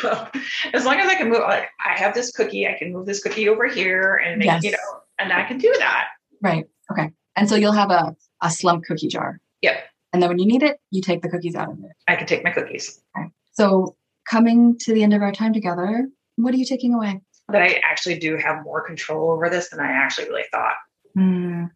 So 0.00 0.28
as 0.72 0.84
long 0.86 0.98
as 0.98 1.06
I 1.08 1.16
can 1.16 1.28
move, 1.28 1.40
like 1.40 1.68
I 1.84 1.98
have 1.98 2.14
this 2.14 2.32
cookie, 2.32 2.66
I 2.66 2.74
can 2.78 2.92
move 2.92 3.04
this 3.06 3.22
cookie 3.22 3.48
over 3.48 3.66
here 3.66 4.16
and 4.16 4.38
make, 4.38 4.46
Yes. 4.46 4.64
you 4.64 4.70
know, 4.70 4.78
and 5.18 5.32
I 5.32 5.44
can 5.44 5.58
do 5.58 5.72
that. 5.78 6.08
Right. 6.42 6.64
Okay. 6.90 7.10
And 7.36 7.48
so 7.48 7.56
you'll 7.56 7.72
have 7.72 7.90
a, 7.90 8.16
a 8.42 8.50
slump 8.50 8.84
cookie 8.84 9.08
jar. 9.08 9.38
Yep. 9.62 9.84
And 10.12 10.22
then 10.22 10.30
when 10.30 10.38
you 10.38 10.46
need 10.46 10.62
it, 10.62 10.78
you 10.90 11.02
take 11.02 11.20
the 11.22 11.28
cookies 11.28 11.54
out 11.54 11.70
of 11.70 11.78
it. 11.78 11.90
I 12.08 12.16
can 12.16 12.26
take 12.26 12.42
my 12.42 12.50
cookies. 12.50 13.02
Okay. 13.18 13.28
So 13.52 13.96
coming 14.28 14.78
to 14.80 14.94
the 14.94 15.02
end 15.02 15.12
of 15.12 15.20
our 15.22 15.32
time 15.32 15.52
together, 15.52 16.08
what 16.36 16.54
are 16.54 16.58
you 16.58 16.64
taking 16.64 16.94
away? 16.94 17.20
That 17.50 17.62
I 17.62 17.80
actually 17.84 18.18
do 18.18 18.36
have 18.38 18.64
more 18.64 18.84
control 18.84 19.30
over 19.30 19.50
this 19.50 19.68
than 19.68 19.80
I 19.80 19.90
actually 19.90 20.28
really 20.28 20.44
thought. 20.50 20.74
Mm. 21.16 21.70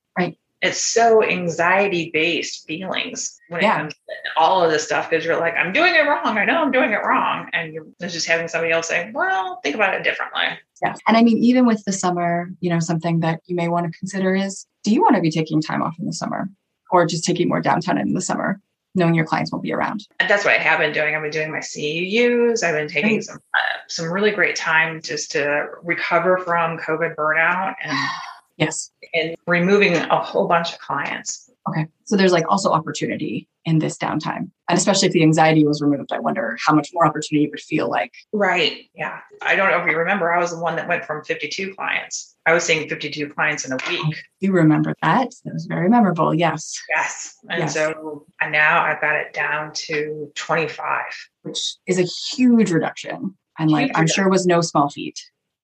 It's 0.62 0.78
so 0.80 1.24
anxiety 1.24 2.10
based 2.12 2.66
feelings 2.66 3.38
when 3.48 3.62
Yeah. 3.62 3.74
it 3.76 3.78
comes 3.78 3.94
to 3.94 4.00
all 4.36 4.62
of 4.62 4.70
this 4.70 4.84
stuff 4.84 5.08
because 5.08 5.24
you're 5.24 5.38
like, 5.40 5.54
I'm 5.54 5.72
doing 5.72 5.94
it 5.94 6.00
wrong. 6.00 6.36
I 6.36 6.44
know 6.44 6.62
I'm 6.62 6.70
doing 6.70 6.92
it 6.92 6.96
wrong. 7.04 7.48
And 7.54 7.72
you're 7.72 7.86
just 8.00 8.26
having 8.26 8.46
somebody 8.48 8.72
else 8.72 8.88
say, 8.88 9.10
well, 9.14 9.60
think 9.62 9.74
about 9.74 9.94
it 9.94 10.04
differently. 10.04 10.44
Yes. 10.82 10.98
And 11.06 11.16
I 11.16 11.22
mean, 11.22 11.38
even 11.38 11.64
with 11.66 11.82
the 11.84 11.92
summer, 11.92 12.50
you 12.60 12.68
know, 12.70 12.78
something 12.80 13.20
that 13.20 13.40
you 13.46 13.56
may 13.56 13.68
want 13.68 13.90
to 13.90 13.98
consider 13.98 14.34
is 14.34 14.66
do 14.84 14.92
you 14.92 15.00
want 15.02 15.16
to 15.16 15.22
be 15.22 15.30
taking 15.30 15.62
time 15.62 15.82
off 15.82 15.96
in 15.98 16.04
the 16.06 16.12
summer 16.12 16.48
or 16.90 17.06
just 17.06 17.24
taking 17.24 17.48
more 17.48 17.62
downtime 17.62 18.00
in 18.00 18.12
the 18.14 18.20
summer, 18.20 18.60
knowing 18.94 19.14
your 19.14 19.24
clients 19.26 19.52
won't 19.52 19.62
be 19.62 19.72
around? 19.72 20.06
And 20.18 20.28
that's 20.28 20.44
what 20.44 20.54
I 20.54 20.58
have 20.58 20.78
been 20.78 20.92
doing. 20.92 21.14
I've 21.14 21.22
been 21.22 21.30
doing 21.30 21.50
my 21.52 21.58
CEUs. 21.60 22.62
I've 22.62 22.74
been 22.74 22.88
taking 22.88 23.22
some 23.22 23.38
uh, 23.54 23.58
some 23.88 24.10
really 24.12 24.30
great 24.30 24.56
time 24.56 25.00
just 25.02 25.30
to 25.32 25.66
recover 25.82 26.38
from 26.38 26.78
COVID 26.78 27.14
burnout 27.14 27.74
and 27.82 27.96
Yes. 28.60 28.90
and 29.14 29.34
removing 29.46 29.96
a 29.96 30.22
whole 30.22 30.46
bunch 30.46 30.72
of 30.72 30.78
clients. 30.78 31.50
Okay. 31.68 31.86
So 32.04 32.16
there's 32.16 32.32
like 32.32 32.44
also 32.48 32.70
opportunity 32.72 33.48
in 33.64 33.78
this 33.78 33.96
downtime. 33.98 34.50
And 34.68 34.78
especially 34.78 35.08
if 35.08 35.12
the 35.12 35.22
anxiety 35.22 35.66
was 35.66 35.82
removed, 35.82 36.10
I 36.12 36.18
wonder 36.18 36.56
how 36.66 36.74
much 36.74 36.88
more 36.92 37.06
opportunity 37.06 37.44
it 37.44 37.50
would 37.50 37.60
feel 37.60 37.88
like. 37.88 38.12
Right. 38.32 38.86
Yeah. 38.94 39.20
I 39.42 39.56
don't 39.56 39.70
know 39.70 39.78
if 39.80 39.86
you 39.90 39.96
remember, 39.96 40.32
I 40.32 40.38
was 40.38 40.50
the 40.50 40.58
one 40.58 40.76
that 40.76 40.88
went 40.88 41.04
from 41.04 41.22
52 41.22 41.74
clients. 41.74 42.34
I 42.46 42.54
was 42.54 42.64
seeing 42.64 42.88
52 42.88 43.28
clients 43.28 43.66
in 43.66 43.72
a 43.72 43.78
week. 43.88 44.16
You 44.40 44.52
remember 44.52 44.94
that? 45.02 45.28
That 45.44 45.52
was 45.52 45.66
very 45.66 45.88
memorable. 45.90 46.34
Yes. 46.34 46.80
Yes. 46.88 47.36
And 47.48 47.60
Yes. 47.60 47.74
so 47.74 48.26
and 48.40 48.50
now 48.52 48.82
I've 48.82 49.00
got 49.00 49.16
it 49.16 49.32
down 49.34 49.72
to 49.74 50.32
25. 50.34 51.02
Which 51.42 51.76
is 51.86 51.98
a 51.98 52.04
huge 52.34 52.70
reduction. 52.70 53.36
And 53.58 53.70
like 53.70 53.88
Huge 53.88 53.96
I'm 53.96 54.06
sure 54.06 54.28
was 54.30 54.46
no 54.46 54.62
small 54.62 54.88
feat. 54.88 55.20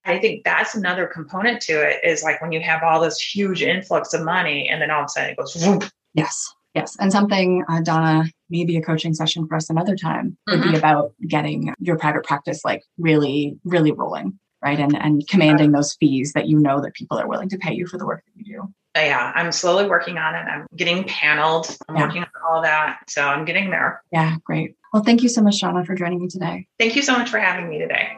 I 0.07 0.19
think 0.19 0.43
that's 0.43 0.73
another 0.75 1.05
component 1.07 1.61
to 1.63 1.73
it 1.73 1.99
is 2.03 2.23
like 2.23 2.41
when 2.41 2.51
you 2.51 2.61
have 2.61 2.81
all 2.83 3.01
this 3.01 3.19
huge 3.19 3.61
influx 3.61 4.13
of 4.13 4.23
money 4.23 4.67
and 4.69 4.81
then 4.81 4.89
all 4.89 5.01
of 5.01 5.05
a 5.05 5.09
sudden 5.09 5.29
it 5.31 5.37
goes 5.37 5.55
whoop. 5.55 5.83
Yes. 6.13 6.53
Yes. 6.73 6.95
And 6.99 7.11
something, 7.11 7.63
uh, 7.67 7.81
Donna, 7.81 8.25
maybe 8.49 8.77
a 8.77 8.81
coaching 8.81 9.13
session 9.13 9.47
for 9.47 9.55
us 9.55 9.69
another 9.69 9.95
time 9.95 10.37
would 10.47 10.61
be 10.61 10.75
about 10.75 11.13
getting 11.27 11.73
your 11.79 11.97
private 11.97 12.23
practice 12.23 12.63
like 12.63 12.83
really, 12.97 13.57
really 13.63 13.91
rolling, 13.91 14.37
right? 14.63 14.79
And 14.79 14.95
and 14.95 15.27
commanding 15.27 15.71
those 15.71 15.95
fees 15.99 16.33
that 16.33 16.47
you 16.47 16.59
know 16.59 16.79
that 16.81 16.93
people 16.93 17.17
are 17.17 17.27
willing 17.27 17.49
to 17.49 17.57
pay 17.57 17.73
you 17.73 17.87
for 17.87 17.97
the 17.97 18.05
work 18.05 18.23
that 18.25 18.45
you 18.45 18.61
do. 18.61 18.73
yeah, 18.95 19.31
I'm 19.35 19.51
slowly 19.51 19.89
working 19.89 20.17
on 20.19 20.35
it. 20.35 20.39
I'm 20.39 20.67
getting 20.75 21.03
paneled. 21.05 21.75
I'm 21.89 21.95
Yeah. 21.95 22.03
working 22.05 22.21
on 22.23 22.29
all 22.47 22.61
that. 22.61 22.99
So 23.09 23.27
I'm 23.27 23.43
getting 23.45 23.69
there. 23.71 24.03
Yeah, 24.11 24.35
great. 24.43 24.75
Well, 24.93 25.03
thank 25.03 25.23
you 25.23 25.29
so 25.29 25.41
much, 25.41 25.59
Donna, 25.61 25.83
for 25.83 25.95
joining 25.95 26.19
me 26.19 26.27
today. 26.27 26.67
Thank 26.79 26.95
you 26.95 27.01
so 27.01 27.13
much 27.13 27.29
for 27.29 27.39
having 27.39 27.69
me 27.69 27.79
today. 27.79 28.17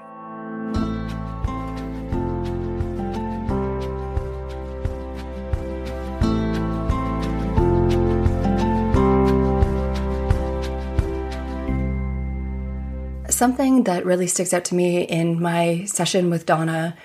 Something 13.40 13.86
that 13.86 14.06
really 14.06 14.28
sticks 14.28 14.54
out 14.54 14.66
to 14.66 14.76
me 14.76 15.04
in 15.04 15.42
my 15.42 15.86
session 15.86 16.30
with 16.30 16.46
Donna 16.46 16.98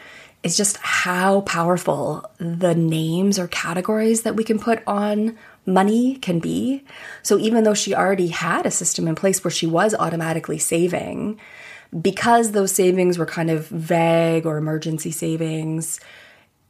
is 0.42 0.56
just 0.56 0.78
how 0.78 1.42
powerful 1.42 2.28
the 2.38 2.74
names 2.74 3.38
or 3.38 3.46
categories 3.46 4.22
that 4.22 4.34
we 4.34 4.42
can 4.42 4.58
put 4.58 4.82
on 4.84 5.38
money 5.64 6.16
can 6.16 6.40
be. 6.40 6.82
So 7.22 7.38
even 7.38 7.62
though 7.62 7.72
she 7.72 7.94
already 7.94 8.26
had 8.26 8.66
a 8.66 8.72
system 8.72 9.06
in 9.06 9.14
place 9.14 9.44
where 9.44 9.50
she 9.52 9.68
was 9.68 9.94
automatically 9.94 10.58
saving, 10.58 11.38
because 12.02 12.50
those 12.50 12.72
savings 12.72 13.16
were 13.16 13.26
kind 13.26 13.48
of 13.48 13.68
vague 13.68 14.44
or 14.44 14.56
emergency 14.56 15.12
savings, 15.12 16.00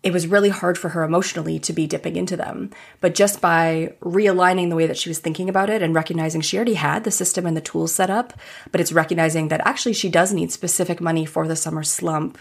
it 0.04 0.12
was 0.12 0.26
really 0.26 0.50
hard 0.50 0.76
for 0.76 0.90
her 0.90 1.02
emotionally 1.02 1.58
to 1.58 1.72
be 1.72 1.86
dipping 1.86 2.16
into 2.16 2.36
them. 2.36 2.70
But 3.00 3.14
just 3.14 3.40
by 3.40 3.94
realigning 4.02 4.68
the 4.68 4.76
way 4.76 4.86
that 4.86 4.98
she 4.98 5.08
was 5.08 5.18
thinking 5.18 5.48
about 5.48 5.70
it 5.70 5.80
and 5.80 5.94
recognizing 5.94 6.42
she 6.42 6.58
already 6.58 6.74
had 6.74 7.04
the 7.04 7.10
system 7.10 7.46
and 7.46 7.56
the 7.56 7.62
tools 7.62 7.94
set 7.94 8.10
up, 8.10 8.34
but 8.70 8.82
it's 8.82 8.92
recognizing 8.92 9.48
that 9.48 9.66
actually 9.66 9.94
she 9.94 10.10
does 10.10 10.30
need 10.30 10.52
specific 10.52 11.00
money 11.00 11.24
for 11.24 11.48
the 11.48 11.56
summer 11.56 11.82
slump, 11.82 12.36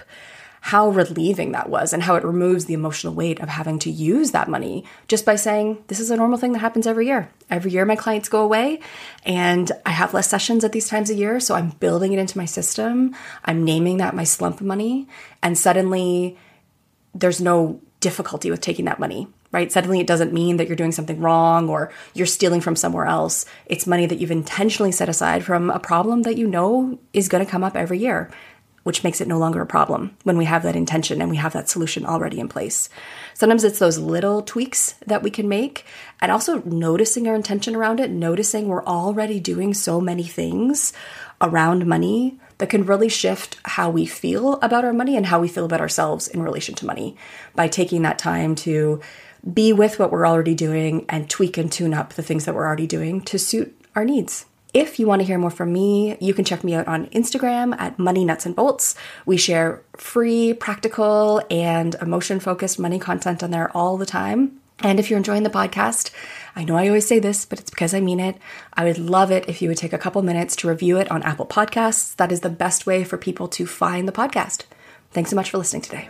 how 0.59 0.89
relieving 0.89 1.53
that 1.53 1.69
was 1.69 1.93
and 1.93 2.03
how 2.03 2.15
it 2.15 2.25
removes 2.25 2.65
the 2.65 2.73
emotional 2.73 3.13
weight 3.13 3.39
of 3.39 3.47
having 3.47 3.79
to 3.79 3.89
use 3.89 4.31
that 4.31 4.49
money 4.49 4.83
just 5.07 5.25
by 5.25 5.37
saying, 5.37 5.81
this 5.87 6.01
is 6.01 6.11
a 6.11 6.17
normal 6.17 6.37
thing 6.37 6.51
that 6.51 6.59
happens 6.59 6.85
every 6.85 7.05
year. 7.05 7.29
Every 7.49 7.71
year 7.71 7.85
my 7.85 7.95
clients 7.95 8.27
go 8.27 8.41
away 8.41 8.81
and 9.25 9.71
I 9.85 9.91
have 9.91 10.13
less 10.13 10.29
sessions 10.29 10.65
at 10.65 10.73
these 10.73 10.89
times 10.89 11.09
of 11.09 11.17
year. 11.17 11.39
So 11.39 11.55
I'm 11.55 11.69
building 11.69 12.11
it 12.11 12.19
into 12.19 12.37
my 12.37 12.45
system. 12.45 13.15
I'm 13.45 13.63
naming 13.63 13.97
that 13.97 14.15
my 14.15 14.25
slump 14.25 14.59
money. 14.59 15.07
And 15.41 15.57
suddenly, 15.57 16.37
there's 17.13 17.41
no 17.41 17.79
difficulty 17.99 18.51
with 18.51 18.59
taking 18.59 18.85
that 18.85 18.99
money, 18.99 19.27
right? 19.51 19.71
Suddenly 19.71 20.01
it 20.01 20.07
doesn't 20.07 20.33
mean 20.33 20.57
that 20.57 20.67
you're 20.67 20.75
doing 20.75 20.91
something 20.91 21.21
wrong 21.21 21.69
or 21.69 21.91
you're 22.13 22.27
stealing 22.27 22.59
from 22.59 22.75
somewhere 22.75 23.05
else. 23.05 23.45
It's 23.65 23.87
money 23.87 24.05
that 24.05 24.19
you've 24.19 24.29
intentionally 24.29 24.91
set 24.91 25.07
aside 25.07 25.45
from 25.45 25.69
a 25.69 25.79
problem 25.79 26.23
that 26.23 26.37
you 26.37 26.45
know 26.45 26.99
is 27.13 27.29
going 27.29 27.43
to 27.43 27.49
come 27.49 27.63
up 27.63 27.77
every 27.77 27.99
year, 27.99 28.29
which 28.83 29.05
makes 29.05 29.21
it 29.21 29.27
no 29.27 29.37
longer 29.37 29.61
a 29.61 29.65
problem 29.65 30.17
when 30.23 30.37
we 30.37 30.43
have 30.45 30.63
that 30.63 30.75
intention 30.75 31.21
and 31.21 31.29
we 31.29 31.37
have 31.37 31.53
that 31.53 31.69
solution 31.69 32.05
already 32.05 32.41
in 32.41 32.49
place. 32.49 32.89
Sometimes 33.35 33.63
it's 33.63 33.79
those 33.79 33.97
little 33.97 34.41
tweaks 34.41 34.95
that 35.07 35.23
we 35.23 35.31
can 35.31 35.47
make 35.47 35.85
and 36.19 36.29
also 36.29 36.61
noticing 36.63 37.29
our 37.29 37.35
intention 37.35 37.73
around 37.73 38.01
it, 38.01 38.11
noticing 38.11 38.67
we're 38.67 38.85
already 38.85 39.39
doing 39.39 39.73
so 39.73 40.01
many 40.01 40.23
things 40.23 40.91
around 41.39 41.85
money 41.85 42.37
that 42.57 42.69
can 42.69 42.85
really 42.85 43.09
shift 43.09 43.57
how 43.65 43.89
we 43.89 44.05
feel 44.05 44.53
about 44.61 44.85
our 44.85 44.93
money 44.93 45.17
and 45.17 45.27
how 45.27 45.39
we 45.39 45.47
feel 45.47 45.65
about 45.65 45.81
ourselves 45.81 46.27
in 46.27 46.41
relation 46.41 46.75
to 46.75 46.85
money 46.85 47.15
by 47.55 47.67
taking 47.67 48.01
that 48.03 48.19
time 48.19 48.55
to 48.55 49.01
be 49.51 49.73
with 49.73 49.99
what 49.99 50.11
we're 50.11 50.27
already 50.27 50.55
doing 50.55 51.05
and 51.09 51.29
tweak 51.29 51.57
and 51.57 51.71
tune 51.71 51.93
up 51.93 52.13
the 52.13 52.23
things 52.23 52.45
that 52.45 52.55
we're 52.55 52.65
already 52.65 52.87
doing 52.87 53.21
to 53.21 53.37
suit 53.37 53.75
our 53.95 54.05
needs. 54.05 54.45
If 54.73 54.99
you 54.99 55.05
want 55.05 55.21
to 55.21 55.25
hear 55.25 55.37
more 55.37 55.51
from 55.51 55.71
me, 55.71 56.17
you 56.19 56.33
can 56.33 56.45
check 56.45 56.63
me 56.63 56.73
out 56.73 56.87
on 56.87 57.05
Instagram 57.07 57.75
at 57.77 57.99
Money 57.99 58.25
Nuts 58.25 58.47
and 58.47 58.55
Bolts. 58.55 58.95
We 59.25 59.37
share 59.37 59.83
free, 59.97 60.53
practical, 60.55 61.43
and 61.51 61.93
emotion 61.95 62.39
focused 62.39 62.79
money 62.79 62.97
content 62.97 63.43
on 63.43 63.51
there 63.51 63.75
all 63.77 63.97
the 63.97 64.05
time. 64.07 64.59
And 64.79 64.99
if 64.99 65.09
you're 65.09 65.17
enjoying 65.17 65.43
the 65.43 65.51
podcast, 65.51 66.09
I 66.55 66.63
know 66.63 66.75
I 66.75 66.87
always 66.87 67.07
say 67.07 67.19
this, 67.19 67.45
but 67.45 67.59
it's 67.59 67.69
because 67.69 67.93
I 67.93 67.99
mean 67.99 68.19
it. 68.19 68.37
I 68.73 68.83
would 68.83 68.99
love 68.99 69.31
it 69.31 69.49
if 69.49 69.61
you 69.61 69.69
would 69.69 69.77
take 69.77 69.93
a 69.93 69.97
couple 69.97 70.21
minutes 70.21 70.55
to 70.57 70.67
review 70.67 70.97
it 70.97 71.09
on 71.09 71.23
Apple 71.23 71.47
Podcasts. 71.47 72.15
That 72.17 72.31
is 72.31 72.41
the 72.41 72.49
best 72.49 72.85
way 72.85 73.03
for 73.03 73.17
people 73.17 73.47
to 73.49 73.65
find 73.65 74.07
the 74.07 74.11
podcast. 74.11 74.63
Thanks 75.11 75.31
so 75.31 75.35
much 75.35 75.49
for 75.49 75.57
listening 75.57 75.81
today. 75.81 76.09